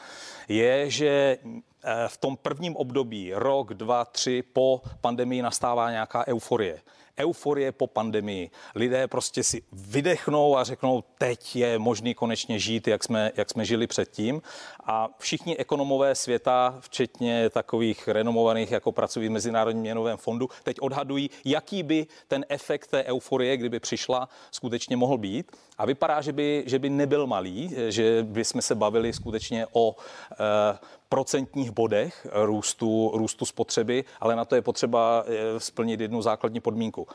je, 0.49 0.91
že 0.91 1.39
eh, 1.85 2.09
v 2.09 2.17
tom 2.17 2.37
prvním 2.37 2.77
období, 2.77 3.33
rok, 3.35 3.75
dva, 3.75 4.05
tři 4.05 4.43
po 4.53 4.83
pandemii 5.01 5.43
nastává 5.43 5.91
nějaká 5.91 6.27
euforie 6.27 6.81
euforie 7.23 7.73
po 7.73 7.87
pandemii. 7.87 8.51
Lidé 8.75 9.09
prostě 9.09 9.45
si 9.45 9.63
vydechnou 9.73 10.57
a 10.57 10.65
řeknou, 10.65 11.05
teď 11.19 11.57
je 11.57 11.79
možný 11.79 12.15
konečně 12.15 12.59
žít, 12.59 12.89
jak 12.89 13.05
jsme, 13.05 13.33
jak 13.37 13.51
jsme 13.51 13.65
žili 13.65 13.87
předtím. 13.87 14.43
A 14.85 15.09
všichni 15.19 15.57
ekonomové 15.57 16.15
světa, 16.15 16.79
včetně 16.81 17.51
takových 17.51 18.09
renomovaných, 18.09 18.71
jako 18.71 18.93
pracují 18.93 19.29
v 19.29 19.33
Mezinárodním 19.33 19.83
měnovém 19.83 20.17
fondu, 20.17 20.49
teď 20.63 20.77
odhadují, 20.81 21.31
jaký 21.45 21.83
by 21.83 22.07
ten 22.29 22.45
efekt 22.49 22.87
té 22.87 23.05
euforie, 23.05 23.57
kdyby 23.57 23.81
přišla, 23.81 24.29
skutečně 24.51 24.97
mohl 24.97 25.19
být. 25.19 25.57
A 25.79 25.87
vypadá, 25.87 26.21
že 26.21 26.33
by, 26.33 26.65
že 26.67 26.79
by 26.79 26.91
nebyl 26.91 27.27
malý, 27.27 27.75
že 27.89 28.23
by 28.23 28.45
jsme 28.45 28.63
se 28.63 28.75
bavili 28.75 29.13
skutečně 29.13 29.67
o 29.73 29.97
e, 30.33 31.00
procentních 31.11 31.71
bodech 31.71 32.27
růstu, 32.33 33.11
růstu 33.15 33.45
spotřeby, 33.45 34.05
ale 34.21 34.37
na 34.37 34.45
to 34.45 34.55
je 34.55 34.63
potřeba 34.63 35.25
eh, 35.27 35.61
splnit 35.61 36.01
jednu 36.01 36.23
základní 36.23 36.61
podmínku 36.61 37.07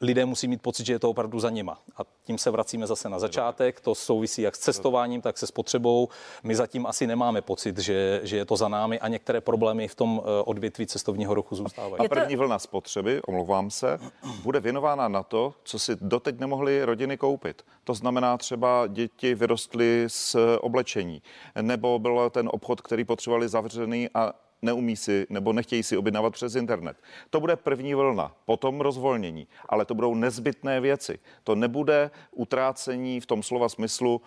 lidé 0.00 0.24
musí 0.24 0.48
mít 0.48 0.62
pocit, 0.62 0.86
že 0.86 0.92
je 0.92 0.98
to 0.98 1.10
opravdu 1.10 1.40
za 1.40 1.50
nima. 1.50 1.78
A 1.96 2.02
tím 2.24 2.38
se 2.38 2.50
vracíme 2.50 2.86
zase 2.86 3.08
na 3.08 3.18
začátek. 3.18 3.80
To 3.80 3.94
souvisí 3.94 4.42
jak 4.42 4.56
s 4.56 4.58
cestováním, 4.58 5.20
tak 5.20 5.38
se 5.38 5.46
spotřebou. 5.46 6.08
My 6.42 6.54
zatím 6.54 6.86
asi 6.86 7.06
nemáme 7.06 7.42
pocit, 7.42 7.78
že, 7.78 8.20
že 8.22 8.36
je 8.36 8.44
to 8.44 8.56
za 8.56 8.68
námi 8.68 9.00
a 9.00 9.08
některé 9.08 9.40
problémy 9.40 9.88
v 9.88 9.94
tom 9.94 10.22
eh, 10.24 10.42
odvětví 10.42 10.86
cestovního 10.86 11.34
ruchu 11.34 11.56
zůstávají. 11.56 11.98
A 11.98 12.08
první 12.08 12.36
vlna 12.36 12.58
spotřeby, 12.58 13.22
omlouvám 13.22 13.70
se, 13.70 13.98
bude 14.42 14.60
věnována 14.60 15.08
na 15.08 15.22
to, 15.22 15.54
co 15.64 15.78
si 15.78 15.96
doteď 16.00 16.38
nemohly 16.38 16.84
rodiny 16.84 17.16
koupit. 17.16 17.62
To 17.84 17.94
znamená 17.94 18.36
třeba 18.36 18.86
děti 18.86 19.34
vyrostly 19.34 20.04
z 20.06 20.36
oblečení, 20.60 21.22
nebo 21.60 21.98
byl 21.98 22.30
ten 22.30 22.50
obchod, 22.52 22.80
který 22.80 23.04
potřebovali 23.04 23.48
zavřený 23.48 24.08
a 24.14 24.32
neumí 24.62 24.96
si 24.96 25.26
nebo 25.30 25.52
nechtějí 25.52 25.82
si 25.82 25.96
objednávat 25.96 26.32
přes 26.32 26.54
internet. 26.54 26.96
To 27.30 27.40
bude 27.40 27.56
první 27.56 27.94
vlna, 27.94 28.36
potom 28.44 28.80
rozvolnění, 28.80 29.48
ale 29.68 29.84
to 29.84 29.94
budou 29.94 30.14
nezbytné 30.14 30.80
věci. 30.80 31.18
To 31.44 31.54
nebude 31.54 32.10
utrácení 32.30 33.20
v 33.20 33.26
tom 33.26 33.42
slova 33.42 33.68
smyslu, 33.68 34.20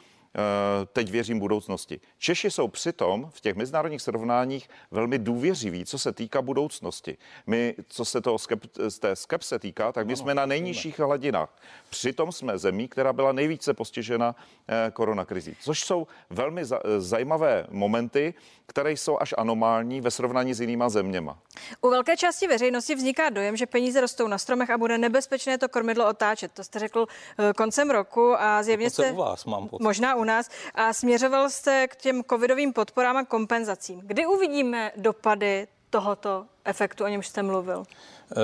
teď 0.94 1.12
věřím 1.12 1.40
budoucnosti. 1.40 2.00
Češi 2.18 2.52
jsou 2.52 2.68
přitom 2.68 3.30
v 3.34 3.42
těch 3.42 3.56
mezinárodních 3.56 4.02
srovnáních 4.02 4.70
velmi 4.92 5.20
důvěřiví, 5.20 5.86
co 5.86 6.00
se 6.00 6.12
týká 6.12 6.42
budoucnosti. 6.42 7.18
My, 7.48 7.76
co 7.88 8.06
se 8.06 8.22
toho 8.22 8.38
skep, 8.38 8.60
z 8.88 9.00
té 9.00 9.16
skepse 9.16 9.60
týká, 9.60 9.92
tak 9.92 10.08
my 10.08 10.16
jsme 10.16 10.34
na 10.34 10.46
nejnižších 10.46 11.00
hladinách. 11.00 11.58
Přitom 11.90 12.32
jsme 12.32 12.58
zemí, 12.58 12.88
která 12.88 13.14
byla 13.14 13.32
nejvíce 13.32 13.74
postižena 13.74 14.36
eh, 14.68 14.92
koronakrizí, 14.92 15.56
což 15.62 15.84
jsou 15.84 16.08
velmi 16.30 16.62
zajímavé 16.98 17.68
momenty, 17.70 18.34
které 18.66 18.92
jsou 18.92 19.18
až 19.20 19.34
anomální 19.38 20.02
ve 20.02 20.12
srovnání 20.12 20.54
s 20.54 20.62
jinýma 20.62 20.90
zeměma. 20.90 21.38
U 21.82 21.90
velké 21.90 22.18
části 22.18 22.48
veřejnosti 22.48 22.96
vzniká 22.96 23.30
dojem, 23.30 23.58
že 23.58 23.66
peníze 23.66 24.02
rostou 24.02 24.28
na 24.28 24.38
stromech 24.38 24.70
a 24.70 24.78
bude 24.78 24.98
nebezpečné 24.98 25.58
to 25.58 25.70
kormidlo 25.70 26.10
otáčet. 26.10 26.52
To 26.52 26.64
jste 26.64 26.80
řekl 26.80 27.08
eh, 27.40 27.54
koncem 27.54 27.90
roku 27.90 28.36
a 28.40 28.64
zjevně 28.64 28.90
jste... 28.90 29.12
u 29.12 29.16
vás 29.16 29.46
mám 29.46 29.68
pocit. 29.68 29.84
Možná 29.84 30.16
u 30.16 30.21
nás. 30.24 30.50
A 30.76 30.94
směřoval 30.94 31.50
jste 31.50 31.88
k 31.88 31.96
těm 31.96 32.24
covidovým 32.24 32.74
podporám 32.74 33.18
a 33.18 33.26
kompenzacím. 33.26 34.02
Kdy 34.04 34.26
uvidíme 34.26 34.92
dopady 34.96 35.68
tohoto 35.90 36.46
efektu, 36.66 37.04
o 37.04 37.08
němž 37.08 37.28
jste 37.28 37.44
mluvil? 37.44 37.84
Eh, 38.32 38.36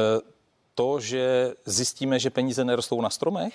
to, 0.76 1.00
že 1.00 1.54
zjistíme, 1.66 2.20
že 2.20 2.30
peníze 2.30 2.66
nerostou 2.66 3.02
na 3.02 3.10
stromech? 3.10 3.54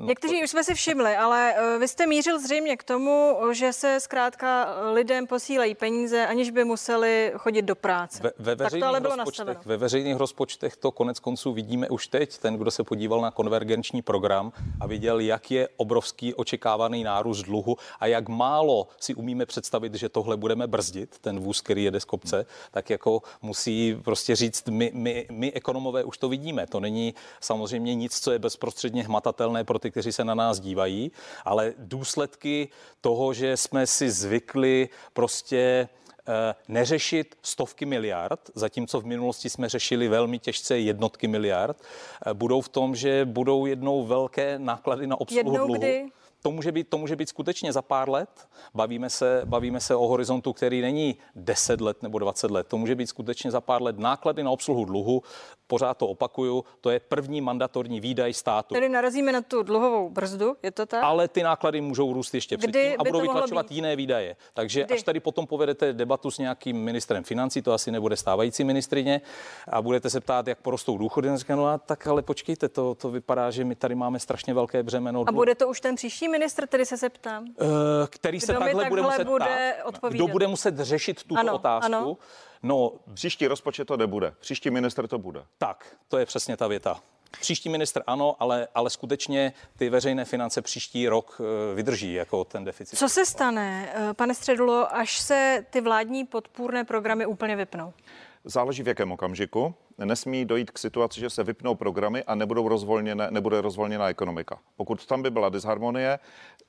No 0.00 0.06
Někteří 0.06 0.42
už 0.44 0.50
jsme 0.50 0.64
si 0.64 0.74
všimli, 0.74 1.16
ale 1.16 1.54
eh, 1.56 1.78
vy 1.78 1.88
jste 1.88 2.06
mířil 2.06 2.40
zřejmě 2.40 2.76
k 2.76 2.84
tomu, 2.84 3.36
že 3.52 3.72
se 3.72 4.00
zkrátka 4.00 4.66
eh, 4.66 4.90
lidem 4.90 5.26
posílají 5.26 5.74
peníze, 5.74 6.26
aniž 6.26 6.50
by 6.50 6.64
museli 6.64 7.32
chodit 7.36 7.62
do 7.62 7.76
práce. 7.76 8.22
Ve, 8.22 8.32
ve 8.38 8.56
tak 8.56 8.72
to 8.80 8.86
ale 8.86 9.00
bylo 9.00 9.16
nastaveno. 9.16 9.60
Ve 9.64 9.76
veřejných 9.76 10.16
rozpočtech 10.16 10.76
to 10.76 10.90
konec 10.90 11.20
konců 11.20 11.52
vidíme 11.52 11.88
už 11.88 12.08
teď. 12.08 12.38
Ten, 12.38 12.56
kdo 12.56 12.70
se 12.70 12.84
podíval 12.84 13.20
na 13.20 13.30
konvergenční 13.30 14.02
program 14.02 14.52
a 14.80 14.86
viděl, 14.86 15.20
jak 15.20 15.50
je 15.50 15.68
obrovský 15.76 16.34
očekávaný 16.34 17.04
nárůst 17.04 17.42
dluhu 17.42 17.76
a 18.00 18.06
jak 18.06 18.28
málo 18.28 18.88
si 19.00 19.14
umíme 19.14 19.46
představit, 19.46 19.94
že 19.94 20.08
tohle 20.08 20.36
budeme 20.36 20.66
brzdit, 20.66 21.18
ten 21.18 21.40
vůz, 21.40 21.60
který 21.60 21.84
jede 21.84 22.00
z 22.00 22.04
kopce, 22.04 22.46
tak 22.70 22.90
jako 22.90 23.22
musí 23.42 23.96
prostě 24.04 24.36
říct, 24.36 24.68
my, 24.68 24.90
my, 24.94 25.26
my 25.30 25.52
ekonomové 25.52 26.04
už 26.04 26.18
to 26.18 26.28
vidíme. 26.28 26.66
To 26.66 26.80
není 26.80 27.14
samozřejmě 27.40 27.94
nic, 27.94 28.20
co 28.20 28.32
je 28.32 28.38
bezprostředně 28.38 29.04
hmatatelné 29.04 29.64
pro 29.64 29.78
ty 29.78 29.87
ty, 29.88 29.90
kteří 29.90 30.12
se 30.12 30.24
na 30.24 30.34
nás 30.34 30.60
dívají, 30.60 31.12
ale 31.44 31.72
důsledky 31.78 32.68
toho, 33.00 33.32
že 33.32 33.56
jsme 33.56 33.86
si 33.86 34.10
zvykli 34.10 34.88
prostě 35.12 35.88
eh, 36.28 36.54
neřešit 36.68 37.38
stovky 37.42 37.86
miliard, 37.86 38.40
zatímco 38.54 39.00
v 39.00 39.04
minulosti 39.04 39.50
jsme 39.50 39.68
řešili 39.68 40.08
velmi 40.08 40.38
těžce 40.38 40.78
jednotky 40.78 41.28
miliard, 41.28 41.76
eh, 41.80 42.34
budou 42.34 42.60
v 42.60 42.68
tom, 42.68 42.96
že 42.96 43.24
budou 43.24 43.66
jednou 43.66 44.04
velké 44.04 44.58
náklady 44.58 45.06
na 45.06 45.20
obsluhu 45.20 45.38
jednou 45.38 45.66
dluhu. 45.66 45.74
Kdy? 45.74 46.10
To 46.42 46.50
může 46.50 46.72
být, 46.72 46.88
to 46.88 46.98
může 46.98 47.16
být 47.16 47.28
skutečně 47.28 47.72
za 47.72 47.82
pár 47.82 48.10
let. 48.10 48.48
Bavíme 48.74 49.10
se, 49.10 49.42
bavíme 49.44 49.80
se 49.80 49.94
o 49.94 50.06
horizontu, 50.06 50.52
který 50.52 50.80
není 50.80 51.16
10 51.34 51.80
let 51.80 52.02
nebo 52.02 52.18
20 52.18 52.50
let. 52.50 52.66
To 52.66 52.78
může 52.78 52.94
být 52.94 53.06
skutečně 53.06 53.50
za 53.50 53.60
pár 53.60 53.82
let. 53.82 53.98
Náklady 53.98 54.42
na 54.42 54.50
obsluhu 54.50 54.84
dluhu, 54.84 55.22
pořád 55.66 55.94
to 55.98 56.06
opakuju, 56.06 56.64
to 56.80 56.90
je 56.90 57.00
první 57.00 57.40
mandatorní 57.40 58.00
výdaj 58.00 58.32
státu. 58.32 58.74
Tedy 58.74 58.88
narazíme 58.88 59.32
na 59.32 59.42
tu 59.42 59.62
dluhovou 59.62 60.10
brzdu, 60.10 60.56
je 60.62 60.70
to 60.70 60.86
tak? 60.86 61.02
Ale 61.02 61.28
ty 61.28 61.42
náklady 61.42 61.80
můžou 61.80 62.12
růst 62.12 62.34
ještě 62.34 62.56
Kdy 62.56 62.68
předtím 62.68 63.00
a 63.00 63.04
budou 63.04 63.20
vytlačovat 63.20 63.72
jiné 63.72 63.96
výdaje. 63.96 64.36
Takže 64.54 64.84
Kdy? 64.84 64.94
až 64.94 65.02
tady 65.02 65.20
potom 65.20 65.46
povedete 65.46 65.92
debatu 65.92 66.30
s 66.30 66.38
nějakým 66.38 66.76
ministrem 66.76 67.24
financí, 67.24 67.62
to 67.62 67.72
asi 67.72 67.90
nebude 67.90 68.16
stávající 68.16 68.64
ministrině, 68.64 69.20
a 69.68 69.82
budete 69.82 70.10
se 70.10 70.20
ptát, 70.20 70.46
jak 70.46 70.58
porostou 70.58 70.98
důchody, 70.98 71.28
no, 71.48 71.78
tak 71.86 72.06
ale 72.06 72.22
počkejte, 72.22 72.68
to, 72.68 72.94
to 72.94 73.10
vypadá, 73.10 73.50
že 73.50 73.64
my 73.64 73.74
tady 73.74 73.94
máme 73.94 74.18
strašně 74.18 74.54
velké 74.54 74.82
břemeno. 74.82 75.24
A 75.26 75.32
bude 75.32 75.54
to 75.54 75.68
už 75.68 75.80
ten 75.80 75.94
příští 75.94 76.27
ministr, 76.28 76.66
tedy 76.66 76.86
se 76.86 76.96
zeptám? 76.96 77.44
Uh, 77.44 77.66
který 78.10 78.40
se 78.40 78.46
takhle, 78.46 78.66
takhle 78.66 78.88
bude 78.88 79.02
muset 79.02 79.24
bude 79.24 79.74
ptát, 79.88 80.12
Kdo 80.12 80.28
bude 80.28 80.46
muset 80.46 80.78
řešit 80.78 81.22
tuto 81.22 81.40
ano, 81.40 81.54
otázku? 81.54 81.86
Ano. 81.86 82.16
No, 82.62 82.92
příští 83.14 83.46
rozpočet 83.46 83.84
to 83.84 83.96
nebude, 83.96 84.34
příští 84.40 84.70
minister 84.70 85.08
to 85.08 85.18
bude. 85.18 85.44
Tak, 85.58 85.96
to 86.08 86.18
je 86.18 86.26
přesně 86.26 86.56
ta 86.56 86.66
věta. 86.66 87.00
Příští 87.40 87.68
minister 87.68 88.02
ano, 88.06 88.36
ale, 88.38 88.68
ale 88.74 88.90
skutečně 88.90 89.52
ty 89.76 89.90
veřejné 89.90 90.24
finance 90.24 90.62
příští 90.62 91.08
rok 91.08 91.40
eh, 91.40 91.74
vydrží 91.74 92.14
jako 92.14 92.44
ten 92.44 92.64
deficit. 92.64 92.98
Co 92.98 93.08
se 93.08 93.26
stane, 93.26 93.92
eh, 93.94 94.14
pane 94.14 94.34
Středulo, 94.34 94.94
až 94.94 95.18
se 95.18 95.64
ty 95.70 95.80
vládní 95.80 96.24
podpůrné 96.24 96.84
programy 96.84 97.26
úplně 97.26 97.56
vypnou? 97.56 97.92
Záleží 98.44 98.82
v 98.82 98.88
jakém 98.88 99.12
okamžiku. 99.12 99.74
Nesmí 100.04 100.44
dojít 100.44 100.70
k 100.70 100.78
situaci, 100.78 101.20
že 101.20 101.30
se 101.30 101.44
vypnou 101.44 101.74
programy 101.74 102.24
a 102.24 102.34
nebudou 102.34 102.68
rozvolněné, 102.68 103.30
nebude 103.30 103.60
rozvolněná 103.60 104.08
ekonomika. 104.08 104.58
Pokud 104.76 105.06
tam 105.06 105.22
by 105.22 105.30
byla 105.30 105.48
disharmonie, 105.48 106.18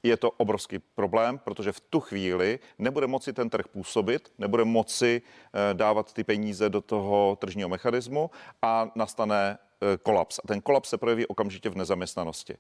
je 0.03 0.17
to 0.17 0.31
obrovský 0.31 0.79
problém, 0.79 1.37
protože 1.37 1.71
v 1.71 1.79
tu 1.79 1.99
chvíli 1.99 2.59
nebude 2.77 3.07
moci 3.07 3.33
ten 3.33 3.49
trh 3.49 3.67
působit, 3.67 4.31
nebude 4.37 4.65
moci 4.65 5.21
eh, 5.21 5.73
dávat 5.73 6.13
ty 6.13 6.23
peníze 6.23 6.69
do 6.69 6.81
toho 6.81 7.37
tržního 7.41 7.69
mechanismu 7.69 8.31
a 8.61 8.91
nastane 8.95 9.57
Eh, 9.81 9.97
kolaps. 9.97 10.39
A 10.39 10.47
ten 10.47 10.61
kolaps 10.61 10.89
se 10.89 10.97
projeví 10.97 11.27
okamžitě 11.27 11.69
v 11.69 11.75
nezaměstnanosti. 11.75 12.57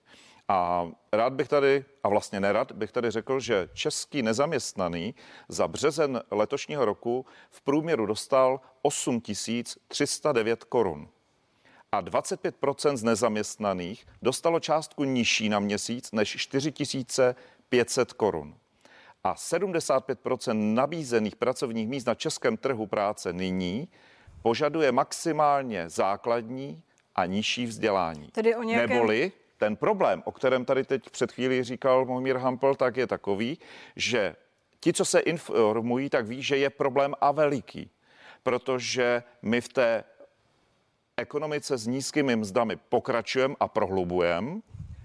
A 0.49 0.87
rád 1.13 1.33
bych 1.33 1.47
tady, 1.47 1.85
a 2.03 2.09
vlastně 2.09 2.39
nerad, 2.39 2.71
bych 2.71 2.91
tady 2.91 3.11
řekl, 3.11 3.39
že 3.39 3.69
český 3.73 4.21
nezaměstnaný 4.21 5.15
za 5.49 5.67
březen 5.67 6.21
letošního 6.31 6.85
roku 6.85 7.25
v 7.49 7.61
průměru 7.61 8.05
dostal 8.05 8.61
8 8.81 9.21
309 9.87 10.63
korun. 10.63 11.09
A 11.91 12.01
25% 12.01 12.95
z 12.95 13.03
nezaměstnaných 13.03 14.05
dostalo 14.21 14.59
částku 14.59 15.03
nižší 15.03 15.49
na 15.49 15.59
měsíc 15.59 16.11
než 16.11 16.35
4 16.37 16.73
500 17.69 18.13
korun. 18.13 18.55
A 19.23 19.33
75% 19.33 20.73
nabízených 20.73 21.35
pracovních 21.35 21.87
míst 21.87 22.05
na 22.05 22.15
českém 22.15 22.57
trhu 22.57 22.87
práce 22.87 23.33
nyní 23.33 23.87
požaduje 24.41 24.91
maximálně 24.91 25.89
základní 25.89 26.81
a 27.15 27.25
nižší 27.25 27.65
vzdělání. 27.65 28.27
Tedy 28.27 28.55
o 28.55 28.63
nějakém... 28.63 28.89
Neboli 28.89 29.31
ten 29.59 29.75
problém, 29.75 30.23
o 30.25 30.31
kterém 30.31 30.65
tady 30.65 30.83
teď 30.83 31.09
před 31.09 31.31
chvílí 31.31 31.63
říkal 31.63 32.05
Mohmír 32.05 32.37
Hampel, 32.37 32.75
tak 32.75 32.97
je 32.97 33.07
takový, 33.07 33.59
že 33.95 34.35
ti, 34.79 34.93
co 34.93 35.05
se 35.05 35.19
informují, 35.19 36.09
tak 36.09 36.27
ví, 36.27 36.43
že 36.43 36.57
je 36.57 36.69
problém 36.69 37.13
a 37.21 37.31
veliký, 37.31 37.89
protože 38.43 39.23
my 39.41 39.61
v 39.61 39.69
té 39.69 40.03
ekonomice 41.17 41.77
s 41.77 41.87
nízkými 41.87 42.35
mzdami 42.35 42.75
pokračujeme 42.75 43.55
a 43.59 43.67
prohlubujeme, 43.67 44.63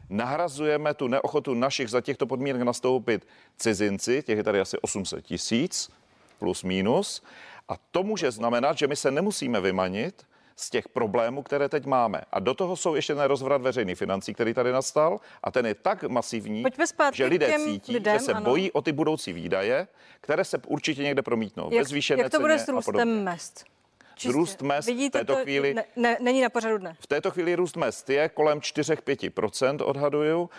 nahrazujeme 0.09 0.95
tu 0.95 1.09
neochotu 1.09 1.55
našich 1.55 1.91
za 1.91 2.01
těchto 2.01 2.27
podmínek 2.27 2.63
nastoupit 2.63 3.27
cizinci, 3.57 4.23
těch 4.23 4.37
je 4.37 4.45
tady 4.45 4.61
asi 4.61 4.79
800 4.79 5.25
tisíc, 5.25 5.91
plus 6.39 6.63
minus, 6.63 7.23
a 7.69 7.75
to 7.91 8.03
může 8.03 8.31
znamenat, 8.31 8.79
že 8.79 8.87
my 8.87 8.97
se 8.97 9.11
nemusíme 9.11 9.61
vymanit 9.61 10.27
z 10.57 10.71
těch 10.71 10.89
problémů, 10.89 11.43
které 11.43 11.69
teď 11.69 11.87
máme. 11.87 12.21
A 12.33 12.41
do 12.41 12.55
toho 12.55 12.77
jsou 12.77 12.95
ještě 12.95 13.15
ten 13.15 13.25
rozvrat 13.25 13.63
veřejných 13.63 13.99
financí, 13.99 14.35
který 14.35 14.55
tady 14.55 14.73
nastal 14.73 15.21
a 15.43 15.51
ten 15.51 15.67
je 15.67 15.75
tak 15.75 16.03
masivní, 16.03 16.65
že 17.13 17.27
lidé 17.27 17.53
cítí, 17.65 17.93
lidem, 17.93 18.19
že 18.19 18.25
se 18.25 18.33
ano. 18.33 18.45
bojí 18.45 18.73
o 18.73 18.83
ty 18.83 18.93
budoucí 18.93 19.33
výdaje, 19.33 19.89
které 20.21 20.45
se 20.45 20.59
určitě 20.67 21.03
někde 21.03 21.23
promítnou. 21.23 21.71
Jak, 21.73 21.87
jak 22.17 22.31
to 22.31 22.41
bude 22.41 22.59
s 22.59 22.69
růstem 22.69 23.25
mest? 23.25 23.74
Čistě. 24.15 24.33
Růst 24.33 24.63
mest 24.63 24.87
Vidíte, 24.87 25.19
v 25.19 25.21
této 25.21 25.35
to 25.35 25.43
chvíli... 25.43 25.75
Ne, 25.75 25.85
ne, 25.97 26.17
není 26.21 26.41
na 26.43 26.49
pořadu 26.49 26.79
dne. 26.79 26.97
V 27.01 27.07
této 27.07 27.31
chvíli 27.31 27.55
růst 27.55 27.77
mest 27.77 28.11
je 28.11 28.29
kolem 28.29 28.59
4-5% 28.59 29.79
odhaduju. 29.85 30.51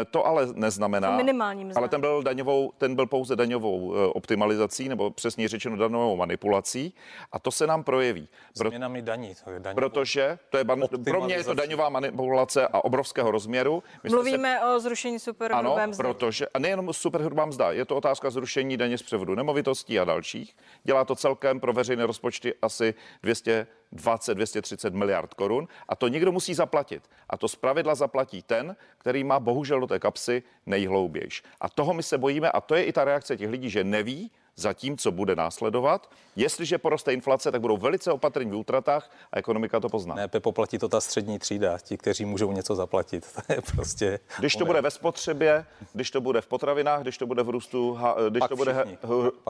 E, 0.00 0.04
to 0.04 0.26
ale 0.26 0.46
neznamená... 0.54 1.10
To 1.10 1.16
minimální 1.16 1.64
mzda. 1.64 1.78
Ale 1.78 1.88
ten 1.88 2.00
byl, 2.00 2.22
daňovou, 2.22 2.72
ten 2.78 2.94
byl 2.94 3.06
pouze 3.06 3.36
daňovou 3.36 3.94
e, 3.94 4.06
optimalizací, 4.06 4.88
nebo 4.88 5.10
přesně 5.10 5.48
řečeno 5.48 5.76
daňovou 5.76 6.16
manipulací. 6.16 6.94
A 7.32 7.38
to 7.38 7.50
se 7.50 7.66
nám 7.66 7.84
projeví. 7.84 8.28
Pro... 8.58 8.68
Změnami 8.68 9.02
daní. 9.02 9.34
To 9.44 9.50
je 9.50 9.60
daňovou... 9.60 9.80
Protože 9.80 10.38
to 10.50 10.58
je 10.58 10.64
ban... 10.64 10.82
pro 11.04 11.24
mě 11.24 11.34
je 11.34 11.44
to 11.44 11.54
daňová 11.54 11.88
manipulace 11.88 12.68
a 12.68 12.84
obrovského 12.84 13.30
rozměru. 13.30 13.82
My 14.04 14.10
Mluvíme 14.10 14.58
se... 14.58 14.66
o 14.66 14.80
zrušení 14.80 15.18
superhrubé 15.18 15.86
mzdy. 15.86 16.02
protože, 16.02 16.46
a 16.54 16.58
nejenom 16.58 16.92
superhrubá 16.92 17.46
mzda, 17.46 17.72
je 17.72 17.84
to 17.84 17.96
otázka 17.96 18.30
zrušení 18.30 18.76
daně 18.76 18.98
z 18.98 19.02
převodu 19.02 19.34
nemovitostí 19.34 20.00
a 20.00 20.04
dalších. 20.04 20.56
Dělá 20.84 21.04
to 21.04 21.14
celkem 21.14 21.60
pro 21.60 21.72
veřejné 21.72 22.06
rozpočty 22.06 22.54
asi 22.62 22.94
220-230 23.24 24.92
miliard 24.92 25.34
korun 25.34 25.68
a 25.88 25.96
to 25.96 26.08
někdo 26.08 26.32
musí 26.32 26.54
zaplatit. 26.54 27.10
A 27.30 27.36
to 27.36 27.48
zpravidla 27.48 27.94
zaplatí 27.94 28.42
ten, 28.42 28.76
který 28.98 29.24
má 29.24 29.40
bohužel 29.40 29.80
do 29.80 29.86
té 29.86 29.98
kapsy 29.98 30.42
nejhloubější. 30.66 31.42
A 31.60 31.68
toho 31.68 31.94
my 31.94 32.02
se 32.02 32.18
bojíme 32.18 32.50
a 32.50 32.60
to 32.60 32.74
je 32.74 32.84
i 32.84 32.92
ta 32.92 33.04
reakce 33.04 33.36
těch 33.36 33.50
lidí, 33.50 33.70
že 33.70 33.84
neví, 33.84 34.30
za 34.58 34.72
tím, 34.72 34.96
co 34.96 35.12
bude 35.12 35.36
následovat. 35.36 36.10
Jestliže 36.36 36.78
poroste 36.78 37.12
inflace, 37.12 37.52
tak 37.52 37.60
budou 37.60 37.76
velice 37.76 38.12
opatrní 38.12 38.50
v 38.50 38.54
útratách 38.54 39.10
a 39.32 39.38
ekonomika 39.38 39.80
to 39.80 39.88
pozná. 39.88 40.14
Ne, 40.14 40.28
poplatí 40.28 40.78
to 40.78 40.88
ta 40.88 41.00
střední 41.00 41.38
třída, 41.38 41.78
ti, 41.78 41.96
kteří 41.96 42.24
můžou 42.24 42.52
něco 42.52 42.74
zaplatit. 42.74 43.26
To 43.48 43.52
je 43.52 43.60
prostě. 43.74 44.20
Když 44.38 44.56
to 44.56 44.64
bude 44.64 44.80
ve 44.80 44.90
spotřebě, 44.90 45.66
když 45.92 46.10
to 46.10 46.20
bude 46.20 46.40
v 46.40 46.46
potravinách, 46.46 47.02
když 47.02 47.18
to 47.18 47.26
bude 47.26 47.42
v 47.42 47.48
růstu, 47.48 47.98
když 48.28 48.40
Pak 48.40 48.48
to 48.48 48.56
bude. 48.56 48.74
Všichni. 48.74 48.98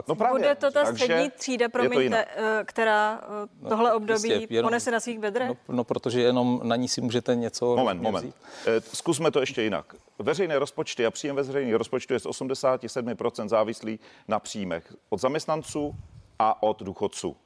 no 0.09 0.15
právě. 0.15 0.39
Bude 0.39 0.55
to 0.55 0.71
ta 0.71 0.85
Takže 0.85 1.05
střední 1.05 1.31
třída, 1.31 1.69
promiňte, 1.69 2.25
eh, 2.25 2.65
která 2.65 3.21
eh, 3.23 3.49
no, 3.63 3.69
tohle 3.69 3.95
období 3.95 4.29
jistě, 4.29 4.55
jenom, 4.55 4.69
ponese 4.69 4.91
na 4.91 5.01
svých 5.01 5.19
bedrech? 5.19 5.49
No, 5.49 5.57
no, 5.69 5.85
protože 5.85 6.21
jenom 6.21 6.61
na 6.65 6.77
ní 6.77 6.89
si 6.89 7.01
můžete 7.01 7.37
něco. 7.37 7.77
Moment, 7.77 8.03
moment. 8.03 8.35
Eh, 8.67 8.81
zkusme 8.81 9.31
to 9.31 9.41
ještě 9.41 9.63
jinak. 9.63 9.95
Veřejné 10.19 10.59
rozpočty 10.59 11.07
a 11.07 11.11
příjem 11.11 11.37
veřejných 11.37 11.75
rozpočtu 11.75 12.15
je 12.15 12.21
z 12.21 12.27
87% 12.27 13.49
závislý 13.49 14.01
na 14.29 14.39
příjmech 14.39 14.95
od 15.09 15.21
zaměstnanců 15.21 15.95
a 16.39 16.63
od 16.63 16.83
důchodců. 16.83 17.37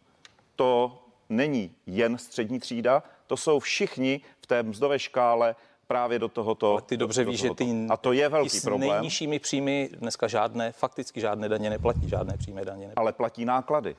To 0.56 0.98
není 1.28 1.70
jen 1.86 2.18
střední 2.18 2.60
třída, 2.60 3.02
to 3.26 3.36
jsou 3.36 3.58
všichni 3.58 4.20
v 4.40 4.46
té 4.46 4.62
mzdové 4.62 4.98
škále 4.98 5.54
právě 5.86 6.18
do 6.18 6.28
tohoto. 6.28 6.70
Ale 6.70 6.82
ty 6.82 6.96
dobře 6.96 7.24
víš, 7.24 7.40
že 7.40 7.50
ty, 7.54 7.86
a 7.88 7.96
to 7.96 8.12
je 8.12 8.28
velký 8.28 8.50
s 8.50 8.62
problém. 8.62 8.90
nejnižšími 8.90 9.38
příjmy 9.38 9.90
dneska 9.98 10.28
žádné, 10.28 10.72
fakticky 10.72 11.20
žádné 11.20 11.48
daně 11.48 11.70
neplatí, 11.70 12.08
žádné 12.08 12.36
přímé 12.36 12.64
daně 12.64 12.86
neplatí. 12.86 12.96
Ale 12.96 13.12
platí 13.12 13.44
náklady. 13.44 13.96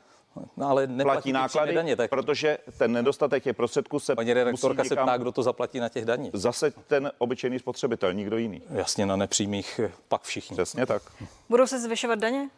No, 0.57 0.67
ale 0.67 0.87
platí 0.87 1.31
náklady, 1.31 1.73
daně, 1.73 1.95
tak... 1.95 2.09
protože 2.09 2.57
ten 2.77 2.91
nedostatek 2.91 3.43
těch 3.43 3.55
prostředků 3.55 3.99
se 3.99 4.15
Paní 4.15 4.33
redaktorka 4.33 4.83
se 4.83 4.95
ptá, 4.95 5.17
kdo 5.17 5.31
to 5.31 5.43
zaplatí 5.43 5.79
na 5.79 5.89
těch 5.89 6.05
daních. 6.05 6.31
Zase 6.33 6.71
ten 6.71 7.11
obyčejný 7.17 7.59
spotřebitel, 7.59 8.13
nikdo 8.13 8.37
jiný. 8.37 8.61
Jasně, 8.69 9.05
na 9.05 9.15
nepřímých 9.15 9.79
pak 10.07 10.21
všichni. 10.21 10.55
Přesně 10.55 10.85
tak. 10.85 11.01
Budou 11.49 11.67
se 11.67 11.79
zvyšovat 11.79 12.19
daně? 12.19 12.49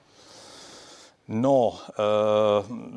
No, 1.27 1.67
uh, 1.67 1.75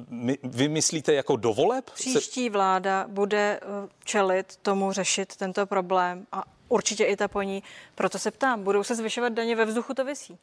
my, 0.09 0.39
vy 0.43 0.69
myslíte 0.69 1.15
jako 1.15 1.37
dovoleb? 1.37 1.91
Příští 1.91 2.51
vláda 2.51 3.05
bude 3.09 3.61
eh, 3.63 3.89
čelit 4.05 4.57
tomu 4.57 4.93
řešit 4.93 5.37
tento 5.37 5.67
problém 5.67 6.27
a 6.33 6.45
určitě 6.69 7.05
i 7.05 7.17
ta 7.17 7.29
po 7.29 7.43
ní. 7.43 7.63
Proto 7.95 8.19
se 8.19 8.31
ptám, 8.31 8.65
budou 8.65 8.83
se 8.83 8.95
zvyšovat 8.95 9.33
daně 9.33 9.57
ve 9.57 9.65
vzduchu, 9.65 9.95
to 9.95 10.05
vysí? 10.05 10.33
Uh, 10.33 10.39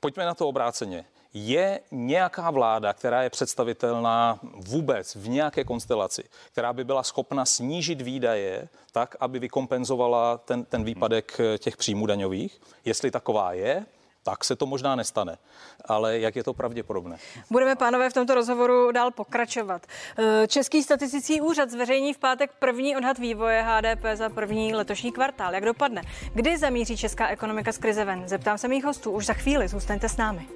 pojďme 0.00 0.24
na 0.24 0.34
to 0.34 0.48
obráceně. 0.48 1.04
Je 1.34 1.80
nějaká 1.90 2.50
vláda, 2.50 2.92
která 2.92 3.22
je 3.22 3.30
představitelná 3.30 4.38
vůbec 4.42 5.14
v 5.14 5.28
nějaké 5.28 5.64
konstelaci, 5.64 6.24
která 6.52 6.72
by 6.72 6.84
byla 6.84 7.02
schopna 7.02 7.44
snížit 7.44 8.00
výdaje 8.00 8.68
tak, 8.92 9.16
aby 9.20 9.38
vykompenzovala 9.38 10.38
ten, 10.38 10.64
ten 10.64 10.84
výpadek 10.84 11.40
těch 11.58 11.76
příjmů 11.76 12.06
daňových? 12.06 12.60
Jestli 12.84 13.10
taková 13.10 13.52
je, 13.52 13.86
tak 14.26 14.44
se 14.44 14.56
to 14.56 14.66
možná 14.66 14.96
nestane. 14.96 15.38
Ale 15.84 16.18
jak 16.18 16.36
je 16.36 16.44
to 16.44 16.54
pravděpodobné? 16.54 17.16
Budeme, 17.50 17.76
pánové, 17.76 18.10
v 18.10 18.12
tomto 18.12 18.34
rozhovoru 18.34 18.92
dál 18.92 19.10
pokračovat. 19.10 19.86
Eh, 20.18 20.46
Český 20.46 20.82
statistický 20.82 21.40
úřad 21.40 21.70
zveřejní 21.70 22.14
v 22.14 22.18
pátek 22.18 22.50
první 22.58 22.96
odhad 22.96 23.18
vývoje 23.18 23.62
HDP 23.62 24.04
za 24.14 24.28
první 24.28 24.74
letošní 24.74 25.12
kvartál. 25.12 25.54
Jak 25.54 25.64
dopadne? 25.64 26.02
Kdy 26.34 26.58
zamíří 26.58 26.96
česká 26.96 27.28
ekonomika 27.28 27.72
z 27.72 27.78
krize 27.78 28.04
ven? 28.04 28.28
Zeptám 28.28 28.58
se 28.58 28.68
mých 28.68 28.84
hostů 28.84 29.10
už 29.10 29.26
za 29.26 29.32
chvíli. 29.32 29.68
Zůstaňte 29.68 30.08
s 30.08 30.16
námi. 30.16 30.46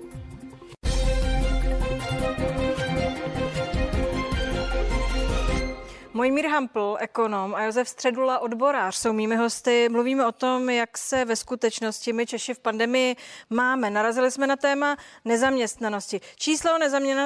Mojmír 6.21 6.47
Hampl, 6.47 6.97
ekonom 7.01 7.55
a 7.55 7.63
Josef 7.63 7.89
Středula, 7.89 8.39
odborář, 8.39 8.97
jsou 8.97 9.13
mými 9.13 9.37
hosty. 9.37 9.89
Mluvíme 9.89 10.27
o 10.27 10.33
tom, 10.33 10.71
jak 10.71 10.99
se 10.99 11.25
ve 11.25 11.37
skutečnosti 11.37 12.13
my 12.13 12.27
Češi 12.27 12.55
v 12.55 12.59
pandemii 12.59 13.17
máme. 13.51 13.91
Narazili 13.91 14.31
jsme 14.31 14.47
na 14.47 14.57
téma 14.57 14.97
nezaměstnanosti. 15.25 16.21
Čísla 16.37 16.75
o 16.75 16.79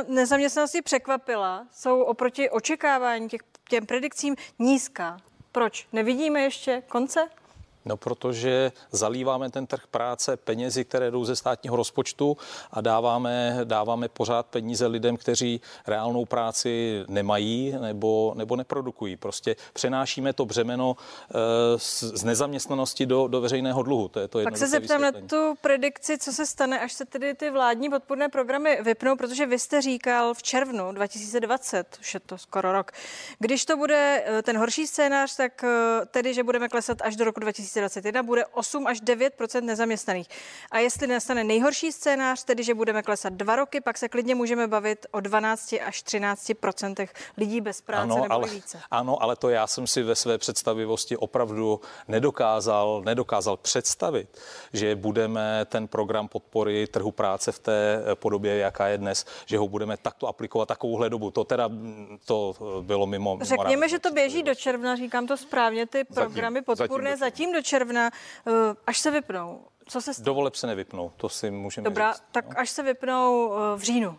nezaměstnanosti 0.09 0.83
překvapila. 0.83 1.67
Jsou 1.73 2.03
oproti 2.03 2.51
očekávání 2.51 3.29
těch, 3.29 3.41
těm 3.69 3.87
predikcím 3.87 4.37
nízká. 4.59 5.17
Proč? 5.53 5.89
Nevidíme 5.93 6.41
ještě 6.41 6.83
konce? 6.89 7.29
No, 7.85 7.97
protože 7.97 8.73
zalíváme 8.91 9.51
ten 9.51 9.67
trh 9.67 9.87
práce 9.91 10.37
penězi, 10.37 10.85
které 10.85 11.11
jdou 11.11 11.25
ze 11.25 11.37
státního 11.37 11.77
rozpočtu 11.77 12.37
a 12.71 12.81
dáváme, 12.81 13.61
dáváme 13.65 14.09
pořád 14.09 14.47
peníze 14.47 14.87
lidem, 14.87 15.17
kteří 15.17 15.61
reálnou 15.87 16.25
práci 16.25 17.05
nemají 17.09 17.75
nebo, 17.81 18.33
nebo 18.37 18.57
neprodukují. 18.57 19.17
Prostě 19.17 19.57
přenášíme 19.73 20.33
to 20.33 20.45
břemeno 20.45 20.97
e, 20.97 21.79
z, 21.79 22.25
nezaměstnanosti 22.25 23.07
do, 23.07 23.29
do 23.29 23.41
veřejného 23.41 23.83
dluhu. 23.83 24.09
To 24.09 24.21
je 24.21 24.29
to 24.29 24.45
Tak 24.45 24.57
se 24.57 24.69
zeptám 24.69 25.01
na 25.01 25.13
tu 25.13 25.55
predikci, 25.61 26.19
co 26.19 26.33
se 26.33 26.47
stane, 26.47 26.81
až 26.81 26.93
se 26.93 27.05
tedy 27.05 27.35
ty 27.35 27.51
vládní 27.51 27.91
podporné 27.91 28.29
programy 28.29 28.79
vypnou, 28.83 29.17
protože 29.17 29.47
vy 29.47 29.59
jste 29.59 29.83
říkal 29.83 30.35
v 30.35 30.43
červnu 30.43 30.93
2020, 30.93 31.97
už 32.01 32.15
je 32.15 32.21
to 32.21 32.39
skoro 32.39 32.73
rok, 32.73 32.93
když 33.39 33.65
to 33.65 33.77
bude 33.77 34.25
eh, 34.27 34.43
ten 34.43 34.59
horší 34.59 34.87
scénář, 34.87 35.37
tak 35.37 35.65
eh, 35.65 36.07
tedy, 36.07 36.35
že 36.35 36.43
budeme 36.43 36.69
klesat 36.69 37.03
až 37.03 37.17
do 37.17 37.25
roku 37.25 37.41
2020 37.41 37.74
2021 37.81 38.23
bude 38.23 38.47
8 38.47 38.87
až 38.87 39.01
9 39.01 39.35
nezaměstnaných. 39.61 40.29
A 40.71 40.79
jestli 40.79 41.07
nastane 41.07 41.45
nejhorší 41.45 41.93
scénář, 41.93 42.45
tedy 42.45 42.65
že 42.65 42.75
budeme 42.75 43.03
klesat 43.03 43.33
dva 43.33 43.57
roky, 43.57 43.81
pak 43.81 43.99
se 43.99 44.09
klidně 44.09 44.35
můžeme 44.35 44.67
bavit 44.67 45.07
o 45.11 45.21
12 45.21 45.75
až 45.87 46.05
13% 46.05 47.09
lidí 47.37 47.61
bez 47.61 47.81
práce 47.81 48.03
ano, 48.03 48.23
nebo 48.23 48.35
ale, 48.35 48.49
více. 48.49 48.81
Ano, 48.91 49.23
ale 49.23 49.37
to 49.37 49.49
já 49.49 49.67
jsem 49.67 49.87
si 49.87 50.03
ve 50.03 50.15
své 50.15 50.39
představivosti 50.39 51.17
opravdu 51.17 51.81
nedokázal, 52.09 53.03
nedokázal 53.05 53.57
představit, 53.57 54.39
že 54.73 54.97
budeme 54.97 55.65
ten 55.65 55.89
program 55.89 56.29
podpory 56.29 56.87
trhu 56.87 57.11
práce 57.11 57.53
v 57.53 57.59
té 57.59 58.03
podobě, 58.15 58.57
jaká 58.57 58.89
je 58.89 58.99
dnes, 58.99 59.27
že 59.47 59.59
ho 59.59 59.69
budeme 59.69 59.97
takto 59.97 60.27
aplikovat 60.27 60.67
takovouhle 60.69 61.11
dobu. 61.11 61.31
To 61.31 61.45
teda 61.45 61.71
to 62.25 62.55
bylo 62.81 63.07
mimo. 63.07 63.37
mimo 63.37 63.45
Řekněme, 63.45 63.89
že 63.89 63.99
to 63.99 64.11
běží 64.11 64.43
do 64.43 64.55
června, 64.55 64.97
říkám 64.97 65.27
to 65.27 65.37
správně, 65.37 65.87
ty 65.87 66.05
programy 66.05 66.61
zatím, 66.61 66.65
podpůrné 66.65 67.17
zatím, 67.17 67.35
zatím 67.35 67.53
do 67.53 67.63
června, 67.65 68.11
eh, 68.47 68.51
až 68.87 68.99
se 68.99 69.11
vypnou. 69.11 69.65
Co 69.87 70.01
se 70.01 70.15
stane? 70.15 70.25
Dovoleb 70.25 70.55
se 70.55 70.67
nevypnou, 70.67 71.13
to 71.17 71.29
si 71.29 71.51
můžeme 71.51 71.85
Dobrá, 71.85 72.13
říct. 72.13 72.23
tak 72.33 72.49
no. 72.49 72.61
až 72.61 72.71
se 72.71 72.83
vypnou 72.83 73.53
eh, 73.55 73.77
v 73.77 73.83
říjnu. 73.83 74.19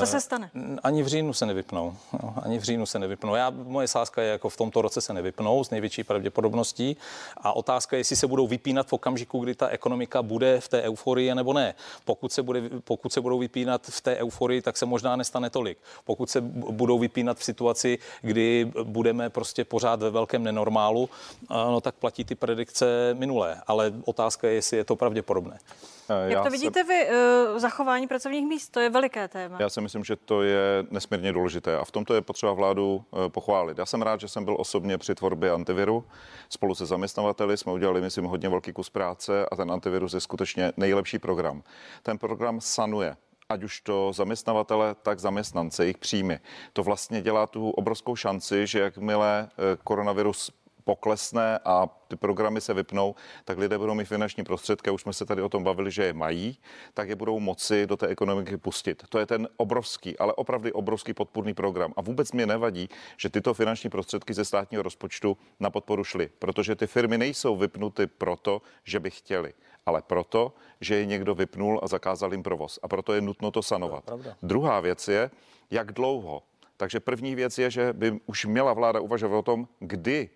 Co 0.00 0.06
se 0.06 0.20
stane? 0.20 0.50
Ani 0.82 1.02
v 1.02 1.06
říjnu 1.06 1.32
se 1.32 1.46
nevypnou. 1.46 1.96
No, 2.22 2.34
ani 2.42 2.58
v 2.58 2.62
říjnu 2.62 2.86
se 2.86 2.98
nevypnou. 2.98 3.34
Já, 3.34 3.50
moje 3.50 3.88
sázka 3.88 4.22
je 4.22 4.28
jako 4.28 4.48
v 4.48 4.56
tomto 4.56 4.82
roce 4.82 5.00
se 5.00 5.12
nevypnou 5.12 5.64
s 5.64 5.70
největší 5.70 6.04
pravděpodobností. 6.04 6.96
A 7.36 7.52
otázka 7.52 7.96
je, 7.96 8.00
jestli 8.00 8.16
se 8.16 8.26
budou 8.26 8.46
vypínat 8.46 8.86
v 8.86 8.92
okamžiku, 8.92 9.38
kdy 9.38 9.54
ta 9.54 9.68
ekonomika 9.68 10.22
bude 10.22 10.60
v 10.60 10.68
té 10.68 10.82
euforii 10.82 11.34
nebo 11.34 11.52
ne. 11.52 11.74
Pokud 12.04 12.32
se, 12.32 12.42
bude, 12.42 12.62
pokud 12.84 13.12
se 13.12 13.20
budou 13.20 13.38
vypínat 13.38 13.86
v 13.86 14.00
té 14.00 14.16
euforii, 14.16 14.62
tak 14.62 14.76
se 14.76 14.86
možná 14.86 15.16
nestane 15.16 15.50
tolik. 15.50 15.78
Pokud 16.04 16.30
se 16.30 16.40
budou 16.40 16.98
vypínat 16.98 17.38
v 17.38 17.44
situaci, 17.44 17.98
kdy 18.20 18.72
budeme 18.82 19.30
prostě 19.30 19.64
pořád 19.64 20.00
ve 20.02 20.10
velkém 20.10 20.42
nenormálu, 20.42 21.08
no, 21.50 21.80
tak 21.80 21.94
platí 21.94 22.24
ty 22.24 22.34
predikce 22.34 23.14
minulé. 23.14 23.62
Ale 23.66 23.92
otázka 24.04 24.48
je, 24.48 24.54
jestli 24.54 24.76
je 24.76 24.84
to 24.84 24.96
pravděpodobné. 24.96 25.58
Jak 26.08 26.30
Já 26.30 26.44
to 26.44 26.50
vidíte 26.50 26.84
se... 26.84 26.88
vy, 26.88 27.08
uh, 27.08 27.58
zachování 27.58 28.06
pracovních 28.06 28.46
míst? 28.46 28.68
To 28.68 28.80
je 28.80 28.90
veliké 28.90 29.28
téma. 29.28 29.56
Já 29.60 29.68
si 29.68 29.80
myslím, 29.80 30.04
že 30.04 30.16
to 30.16 30.42
je 30.42 30.84
nesmírně 30.90 31.32
důležité 31.32 31.76
a 31.76 31.84
v 31.84 31.90
tomto 31.90 32.14
je 32.14 32.20
potřeba 32.20 32.52
vládu 32.52 33.04
uh, 33.10 33.28
pochválit. 33.28 33.78
Já 33.78 33.86
jsem 33.86 34.02
rád, 34.02 34.20
že 34.20 34.28
jsem 34.28 34.44
byl 34.44 34.56
osobně 34.58 34.98
při 34.98 35.14
tvorbě 35.14 35.50
antiviru. 35.50 36.04
Spolu 36.48 36.74
se 36.74 36.86
zaměstnavateli 36.86 37.56
jsme 37.56 37.72
udělali, 37.72 38.00
myslím, 38.00 38.24
hodně 38.24 38.48
velký 38.48 38.72
kus 38.72 38.90
práce 38.90 39.46
a 39.52 39.56
ten 39.56 39.72
antivirus 39.72 40.14
je 40.14 40.20
skutečně 40.20 40.72
nejlepší 40.76 41.18
program. 41.18 41.62
Ten 42.02 42.18
program 42.18 42.60
sanuje 42.60 43.16
ať 43.48 43.62
už 43.62 43.80
to 43.80 44.12
zaměstnavatele, 44.12 44.94
tak 45.02 45.20
zaměstnance, 45.20 45.84
jejich 45.84 45.98
příjmy. 45.98 46.40
To 46.72 46.82
vlastně 46.82 47.22
dělá 47.22 47.46
tu 47.46 47.70
obrovskou 47.70 48.16
šanci, 48.16 48.66
že 48.66 48.80
jakmile 48.80 49.48
eh, 49.50 49.76
koronavirus 49.84 50.50
poklesne 50.86 51.58
a 51.64 51.90
ty 52.08 52.16
programy 52.16 52.60
se 52.60 52.74
vypnou, 52.74 53.14
tak 53.44 53.58
lidé 53.58 53.78
budou 53.78 53.94
mít 53.94 54.04
finanční 54.04 54.44
prostředky, 54.44 54.90
už 54.90 55.02
jsme 55.02 55.12
se 55.12 55.26
tady 55.26 55.42
o 55.42 55.48
tom 55.48 55.64
bavili, 55.64 55.90
že 55.90 56.04
je 56.04 56.12
mají, 56.12 56.58
tak 56.94 57.08
je 57.08 57.16
budou 57.16 57.40
moci 57.40 57.86
do 57.86 57.96
té 57.96 58.06
ekonomiky 58.06 58.56
pustit. 58.56 59.02
To 59.08 59.18
je 59.18 59.26
ten 59.26 59.48
obrovský, 59.56 60.18
ale 60.18 60.32
opravdu 60.32 60.70
obrovský 60.72 61.14
podpůrný 61.14 61.54
program. 61.54 61.92
A 61.96 62.00
vůbec 62.02 62.32
mě 62.32 62.46
nevadí, 62.46 62.88
že 63.16 63.28
tyto 63.28 63.54
finanční 63.54 63.90
prostředky 63.90 64.34
ze 64.34 64.44
státního 64.44 64.82
rozpočtu 64.82 65.36
na 65.60 65.70
podporu 65.70 66.04
šly, 66.04 66.30
protože 66.38 66.76
ty 66.76 66.86
firmy 66.86 67.18
nejsou 67.18 67.56
vypnuty 67.56 68.06
proto, 68.06 68.62
že 68.84 69.00
by 69.00 69.10
chtěli, 69.10 69.54
ale 69.86 70.02
proto, 70.02 70.54
že 70.80 70.94
je 70.94 71.06
někdo 71.06 71.34
vypnul 71.34 71.80
a 71.82 71.86
zakázal 71.86 72.32
jim 72.32 72.42
provoz. 72.42 72.78
A 72.82 72.88
proto 72.88 73.12
je 73.12 73.20
nutno 73.20 73.50
to 73.50 73.62
sanovat. 73.62 74.04
To 74.04 74.20
Druhá 74.42 74.80
věc 74.80 75.08
je, 75.08 75.30
jak 75.70 75.92
dlouho. 75.92 76.42
Takže 76.76 77.00
první 77.00 77.34
věc 77.34 77.58
je, 77.58 77.70
že 77.70 77.92
by 77.92 78.20
už 78.26 78.46
měla 78.46 78.72
vláda 78.72 79.00
uvažovat 79.00 79.38
o 79.38 79.42
tom, 79.42 79.68
kdy 79.78 80.30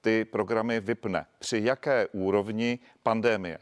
ty 0.00 0.24
programy 0.24 0.80
vypne, 0.80 1.26
při 1.38 1.60
jaké 1.64 2.06
úrovni 2.12 2.78
pandémie. 3.02 3.58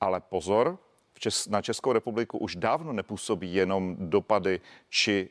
Ale 0.00 0.20
pozor, 0.20 0.78
Čes, 1.22 1.48
na 1.48 1.62
Českou 1.62 1.92
republiku 1.92 2.38
už 2.38 2.56
dávno 2.56 2.92
nepůsobí 2.92 3.54
jenom 3.54 3.96
dopady 3.98 4.60
či 4.88 5.28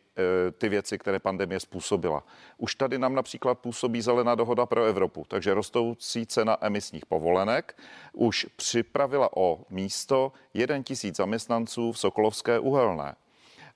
e, 0.48 0.52
ty 0.52 0.70
věci, 0.70 0.98
které 0.98 1.20
pandemie 1.20 1.60
způsobila. 1.60 2.24
Už 2.58 2.76
tady 2.76 3.00
nám 3.00 3.16
například 3.16 3.60
působí 3.60 4.02
zelená 4.02 4.36
dohoda 4.36 4.66
pro 4.66 4.84
Evropu, 4.84 5.26
takže 5.28 5.54
rostoucí 5.54 6.26
cena 6.26 6.58
emisních 6.62 7.06
povolenek 7.06 7.78
už 8.14 8.48
připravila 8.56 9.38
o 9.38 9.66
místo 9.70 10.32
1 10.54 10.82
tisíc 10.84 11.16
zaměstnanců 11.16 11.92
v 11.92 12.00
Sokolovské 12.00 12.60
uhelné. 12.60 13.16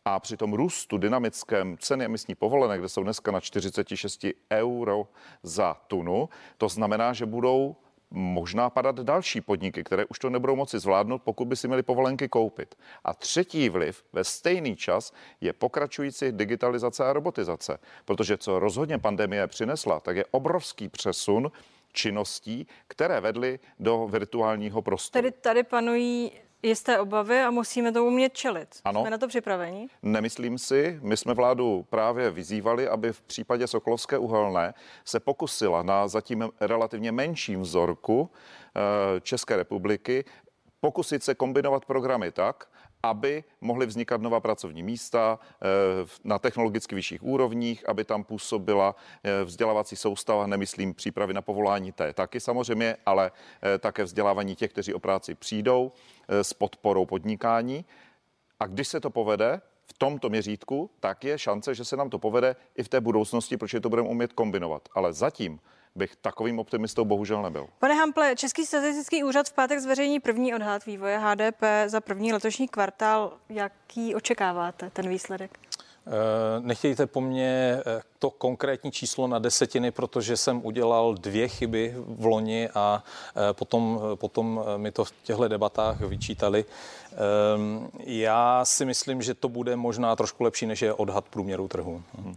A 0.05 0.19
při 0.19 0.37
tom 0.37 0.53
růstu 0.53 0.97
dynamickém 0.97 1.77
ceny 1.77 2.05
emisní 2.05 2.35
povolenek, 2.35 2.79
kde 2.79 2.89
jsou 2.89 3.03
dneska 3.03 3.31
na 3.31 3.39
46 3.39 4.25
euro 4.51 5.07
za 5.43 5.73
tunu, 5.87 6.29
to 6.57 6.69
znamená, 6.69 7.13
že 7.13 7.25
budou 7.25 7.75
možná 8.11 8.69
padat 8.69 8.99
další 8.99 9.41
podniky, 9.41 9.83
které 9.83 10.05
už 10.05 10.19
to 10.19 10.29
nebudou 10.29 10.55
moci 10.55 10.79
zvládnout, 10.79 11.21
pokud 11.23 11.45
by 11.45 11.55
si 11.55 11.67
měli 11.67 11.83
povolenky 11.83 12.29
koupit. 12.29 12.75
A 13.03 13.13
třetí 13.13 13.69
vliv 13.69 14.03
ve 14.13 14.23
stejný 14.23 14.75
čas 14.75 15.13
je 15.41 15.53
pokračující 15.53 16.31
digitalizace 16.31 17.05
a 17.05 17.13
robotizace, 17.13 17.79
protože 18.05 18.37
co 18.37 18.59
rozhodně 18.59 18.97
pandemie 18.97 19.47
přinesla, 19.47 19.99
tak 19.99 20.15
je 20.15 20.25
obrovský 20.31 20.89
přesun 20.89 21.51
činností, 21.93 22.67
které 22.87 23.21
vedly 23.21 23.59
do 23.79 24.07
virtuálního 24.07 24.81
prostoru. 24.81 25.23
Tedy 25.23 25.37
tady 25.41 25.63
panují 25.63 26.31
jisté 26.65 26.99
obavy 26.99 27.41
a 27.41 27.51
musíme 27.51 27.91
to 27.91 28.05
umět 28.05 28.33
čelit. 28.33 28.75
Ano. 28.85 29.01
Jsme 29.01 29.09
na 29.09 29.17
to 29.17 29.27
připraveni? 29.27 29.87
Nemyslím 30.03 30.57
si. 30.57 30.99
My 31.01 31.17
jsme 31.17 31.33
vládu 31.33 31.85
právě 31.89 32.31
vyzývali, 32.31 32.87
aby 32.87 33.13
v 33.13 33.21
případě 33.21 33.67
Sokolovské 33.67 34.17
uhelné 34.17 34.73
se 35.05 35.19
pokusila 35.19 35.83
na 35.83 36.07
zatím 36.07 36.49
relativně 36.61 37.11
menším 37.11 37.61
vzorku 37.61 38.29
eh, 38.75 39.21
České 39.21 39.55
republiky 39.55 40.25
pokusit 40.85 41.23
se 41.23 41.35
kombinovat 41.35 41.85
programy 41.85 42.31
tak, 42.31 42.69
aby 43.09 43.43
mohly 43.61 43.85
vznikat 43.85 44.21
nová 44.21 44.39
pracovní 44.39 44.83
místa 44.83 45.39
eh, 45.39 45.65
na 46.23 46.39
technologicky 46.39 46.95
vyšších 46.95 47.23
úrovních, 47.23 47.89
aby 47.89 48.03
tam 48.03 48.23
působila 48.23 48.95
eh, 49.23 49.43
vzdělávací 49.43 49.95
soustava, 49.95 50.47
nemyslím 50.47 50.93
přípravy 50.93 51.33
na 51.33 51.41
povolání 51.41 51.91
té 51.91 52.13
taky 52.13 52.39
samozřejmě, 52.39 52.97
ale 53.05 53.31
eh, 53.75 53.77
také 53.77 54.03
vzdělávání 54.03 54.55
těch, 54.55 54.71
kteří 54.71 54.93
o 54.93 54.99
práci 54.99 55.35
přijdou 55.35 55.91
s 56.27 56.53
podporou 56.53 57.05
podnikání. 57.05 57.85
A 58.59 58.67
když 58.67 58.87
se 58.87 58.99
to 58.99 59.09
povede, 59.09 59.61
v 59.85 59.93
tomto 59.97 60.29
měřítku, 60.29 60.89
tak 60.99 61.23
je 61.23 61.39
šance, 61.39 61.75
že 61.75 61.85
se 61.85 61.97
nám 61.97 62.09
to 62.09 62.19
povede 62.19 62.55
i 62.75 62.83
v 62.83 62.89
té 62.89 63.01
budoucnosti, 63.01 63.57
protože 63.57 63.79
to 63.79 63.89
budeme 63.89 64.09
umět 64.09 64.33
kombinovat. 64.33 64.89
Ale 64.95 65.13
zatím 65.13 65.59
bych 65.95 66.15
takovým 66.15 66.59
optimistou 66.59 67.05
bohužel 67.05 67.41
nebyl. 67.41 67.67
Pane 67.79 67.93
Hample, 67.93 68.35
Český 68.35 68.65
statistický 68.65 69.23
úřad 69.23 69.49
v 69.49 69.53
pátek 69.53 69.79
zveřejní 69.79 70.19
první 70.19 70.55
odhad 70.55 70.85
vývoje 70.85 71.17
HDP 71.17 71.61
za 71.85 72.01
první 72.01 72.33
letošní 72.33 72.67
kvartál. 72.67 73.33
Jaký 73.49 74.15
očekáváte 74.15 74.89
ten 74.89 75.09
výsledek? 75.09 75.59
Eh, 76.07 76.11
nechtějte 76.59 77.07
po 77.07 77.21
mně 77.21 77.81
eh, 77.85 78.01
to 78.19 78.29
konkrétní 78.29 78.91
číslo 78.91 79.27
na 79.27 79.39
desetiny, 79.39 79.91
protože 79.91 80.37
jsem 80.37 80.65
udělal 80.65 81.13
dvě 81.13 81.47
chyby 81.47 81.95
v 81.97 82.25
loni 82.25 82.69
a 82.69 83.03
eh, 83.35 83.53
potom, 83.53 84.01
potom 84.15 84.63
mi 84.77 84.91
to 84.91 85.05
v 85.05 85.13
těchto 85.23 85.47
debatách 85.47 86.01
vyčítali. 86.01 86.65
Já 87.99 88.65
si 88.65 88.85
myslím, 88.85 89.21
že 89.21 89.33
to 89.33 89.49
bude 89.49 89.75
možná 89.75 90.15
trošku 90.15 90.43
lepší, 90.43 90.65
než 90.65 90.81
je 90.81 90.93
odhad 90.93 91.25
průměru 91.25 91.67
trhu. 91.67 92.03
Hmm. 92.17 92.35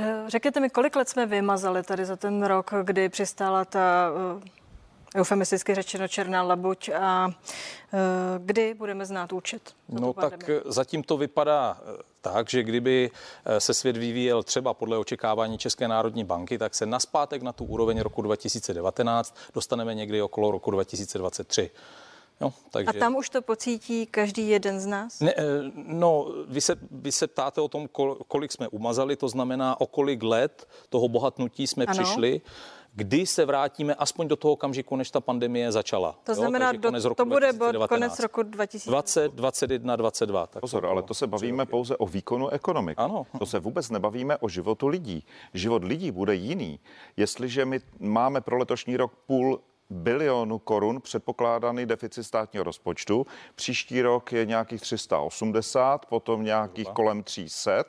Eh, 0.00 0.24
řekněte 0.26 0.60
mi, 0.60 0.70
kolik 0.70 0.96
let 0.96 1.08
jsme 1.08 1.26
vymazali 1.26 1.82
tady 1.82 2.04
za 2.04 2.16
ten 2.16 2.42
rok, 2.42 2.70
kdy 2.82 3.08
přistála 3.08 3.64
ta 3.64 4.10
eh, 5.14 5.20
eufemisticky 5.20 5.74
řečeno 5.74 6.08
černá 6.08 6.42
labuť 6.42 6.88
a 6.88 7.30
eh, 7.30 7.98
kdy 8.38 8.74
budeme 8.74 9.06
znát 9.06 9.32
účet? 9.32 9.74
No 9.88 10.12
tak 10.12 10.50
zatím 10.64 11.02
to 11.02 11.16
vypadá 11.16 11.78
tak, 12.20 12.50
že 12.50 12.62
kdyby 12.62 13.10
se 13.58 13.74
svět 13.74 13.96
vyvíjel 13.96 14.42
třeba 14.42 14.74
podle 14.74 14.98
očekávání 14.98 15.58
České 15.58 15.88
národní 15.88 16.24
banky, 16.24 16.58
tak 16.58 16.74
se 16.74 16.86
naspátek 16.86 17.42
na 17.42 17.52
tu 17.52 17.64
úroveň 17.64 18.00
roku 18.00 18.22
2019 18.22 19.36
dostaneme 19.54 19.94
někdy 19.94 20.22
okolo 20.22 20.50
roku 20.50 20.70
2023. 20.70 21.70
Jo, 22.40 22.52
takže... 22.70 22.90
A 22.90 22.92
tam 22.92 23.16
už 23.16 23.30
to 23.30 23.42
pocítí 23.42 24.06
každý 24.06 24.48
jeden 24.48 24.80
z 24.80 24.86
nás? 24.86 25.20
Ne, 25.20 25.34
eh, 25.36 25.42
no, 25.74 26.26
vy 26.48 26.60
se, 26.60 26.76
vy 26.90 27.12
se 27.12 27.26
ptáte 27.26 27.60
o 27.60 27.68
tom, 27.68 27.88
kolik 28.28 28.52
jsme 28.52 28.68
umazali, 28.68 29.16
to 29.16 29.28
znamená, 29.28 29.80
o 29.80 29.86
kolik 29.86 30.22
let 30.22 30.68
toho 30.88 31.08
bohatnutí 31.08 31.66
jsme 31.66 31.84
ano. 31.84 31.92
přišli 31.92 32.40
kdy 32.98 33.26
se 33.26 33.44
vrátíme 33.44 33.94
aspoň 33.94 34.28
do 34.28 34.36
toho 34.36 34.52
okamžiku, 34.52 34.96
než 34.96 35.10
ta 35.10 35.20
pandemie 35.20 35.72
začala. 35.72 36.18
To 36.24 36.34
znamená, 36.34 36.72
jo? 36.72 36.90
do, 36.90 37.14
to 37.14 37.24
bude 37.24 37.52
bod 37.52 37.76
konec 37.88 38.18
roku 38.18 38.42
2020. 38.42 39.34
21, 39.34 39.96
22. 39.96 40.46
Tak 40.46 40.60
Pozor, 40.60 40.86
ale 40.86 41.02
to 41.02 41.14
se 41.14 41.26
bavíme 41.26 41.66
pouze 41.66 41.96
o 41.96 42.06
výkonu 42.06 42.48
ekonomiky. 42.48 42.98
Ano. 42.98 43.26
To 43.38 43.46
se 43.46 43.58
vůbec 43.58 43.90
nebavíme 43.90 44.36
o 44.36 44.48
životu 44.48 44.88
lidí. 44.88 45.24
Život 45.54 45.84
lidí 45.84 46.10
bude 46.10 46.34
jiný. 46.34 46.80
Jestliže 47.16 47.64
my 47.64 47.80
máme 47.98 48.40
pro 48.40 48.58
letošní 48.58 48.96
rok 48.96 49.12
půl 49.26 49.60
bilionu 49.90 50.58
korun 50.58 51.00
předpokládaný 51.00 51.86
deficit 51.86 52.24
státního 52.24 52.64
rozpočtu. 52.64 53.26
Příští 53.54 54.02
rok 54.02 54.32
je 54.32 54.46
nějakých 54.46 54.80
380, 54.80 56.06
potom 56.06 56.44
nějakých 56.44 56.88
kolem 56.88 57.22
300. 57.22 57.84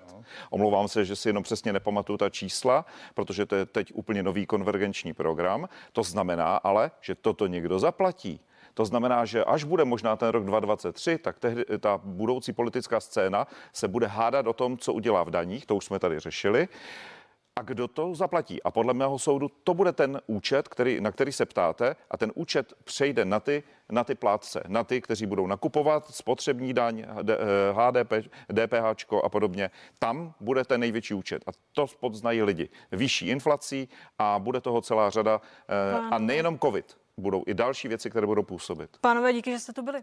Omlouvám 0.50 0.88
se, 0.88 1.06
že 1.06 1.16
si 1.16 1.30
jenom 1.30 1.44
přesně 1.44 1.74
nepamatuju 1.74 2.18
ta 2.18 2.30
čísla, 2.30 2.86
protože 3.14 3.46
to 3.46 3.56
je 3.56 3.66
teď 3.66 3.92
úplně 3.94 4.24
nový 4.24 4.46
konvergenční 4.46 5.14
program. 5.14 5.70
To 5.94 6.04
znamená 6.04 6.58
ale, 6.58 6.92
že 7.02 7.16
toto 7.16 7.48
někdo 7.48 7.80
zaplatí. 7.80 8.40
To 8.74 8.86
znamená, 8.86 9.26
že 9.26 9.44
až 9.44 9.64
bude 9.64 9.86
možná 9.86 10.16
ten 10.16 10.30
rok 10.30 10.46
2023, 10.46 11.18
tak 11.18 11.40
tehdy, 11.40 11.66
ta 11.80 12.00
budoucí 12.04 12.54
politická 12.54 13.00
scéna 13.00 13.48
se 13.74 13.88
bude 13.88 14.08
hádat 14.08 14.48
o 14.48 14.54
tom, 14.54 14.78
co 14.78 14.94
udělá 14.94 15.24
v 15.24 15.30
daních, 15.30 15.66
to 15.66 15.76
už 15.76 15.86
jsme 15.86 16.00
tady 16.00 16.20
řešili 16.20 16.68
a 17.60 17.62
kdo 17.62 17.88
to 17.88 18.16
zaplatí. 18.16 18.64
A 18.64 18.72
podle 18.72 18.94
mého 18.94 19.20
soudu 19.20 19.52
to 19.64 19.74
bude 19.74 19.92
ten 19.92 20.22
účet, 20.28 20.68
který, 20.68 21.02
na 21.02 21.12
který 21.12 21.32
se 21.32 21.46
ptáte 21.46 21.96
a 22.12 22.18
ten 22.18 22.32
účet 22.36 22.74
přejde 22.84 23.26
na 23.26 23.40
ty, 23.40 23.64
na 23.90 24.04
ty 24.04 24.16
plátce, 24.16 24.64
na 24.68 24.84
ty, 24.84 25.02
kteří 25.02 25.26
budou 25.26 25.48
nakupovat 25.48 26.08
spotřební 26.08 26.74
daň, 26.74 27.06
HDP, 27.72 28.14
DPH 28.54 29.14
a 29.24 29.30
podobně. 29.30 29.70
Tam 30.00 30.34
bude 30.40 30.64
ten 30.64 30.80
největší 30.80 31.14
účet 31.14 31.44
a 31.48 31.52
to 31.72 31.86
podznají 32.00 32.44
lidi. 32.44 32.70
Vyšší 32.92 33.28
inflací 33.28 33.90
a 34.20 34.40
bude 34.40 34.62
toho 34.62 34.82
celá 34.82 35.10
řada. 35.10 35.42
Eh, 35.68 36.00
a 36.12 36.20
nejenom 36.20 36.60
covid, 36.60 36.98
budou 37.18 37.44
i 37.48 37.54
další 37.54 37.88
věci, 37.88 38.10
které 38.10 38.28
budou 38.28 38.44
působit. 38.44 38.98
Pánové, 39.02 39.34
díky, 39.34 39.52
že 39.52 39.60
jste 39.60 39.74
tu 39.74 39.82
byli. 39.82 40.02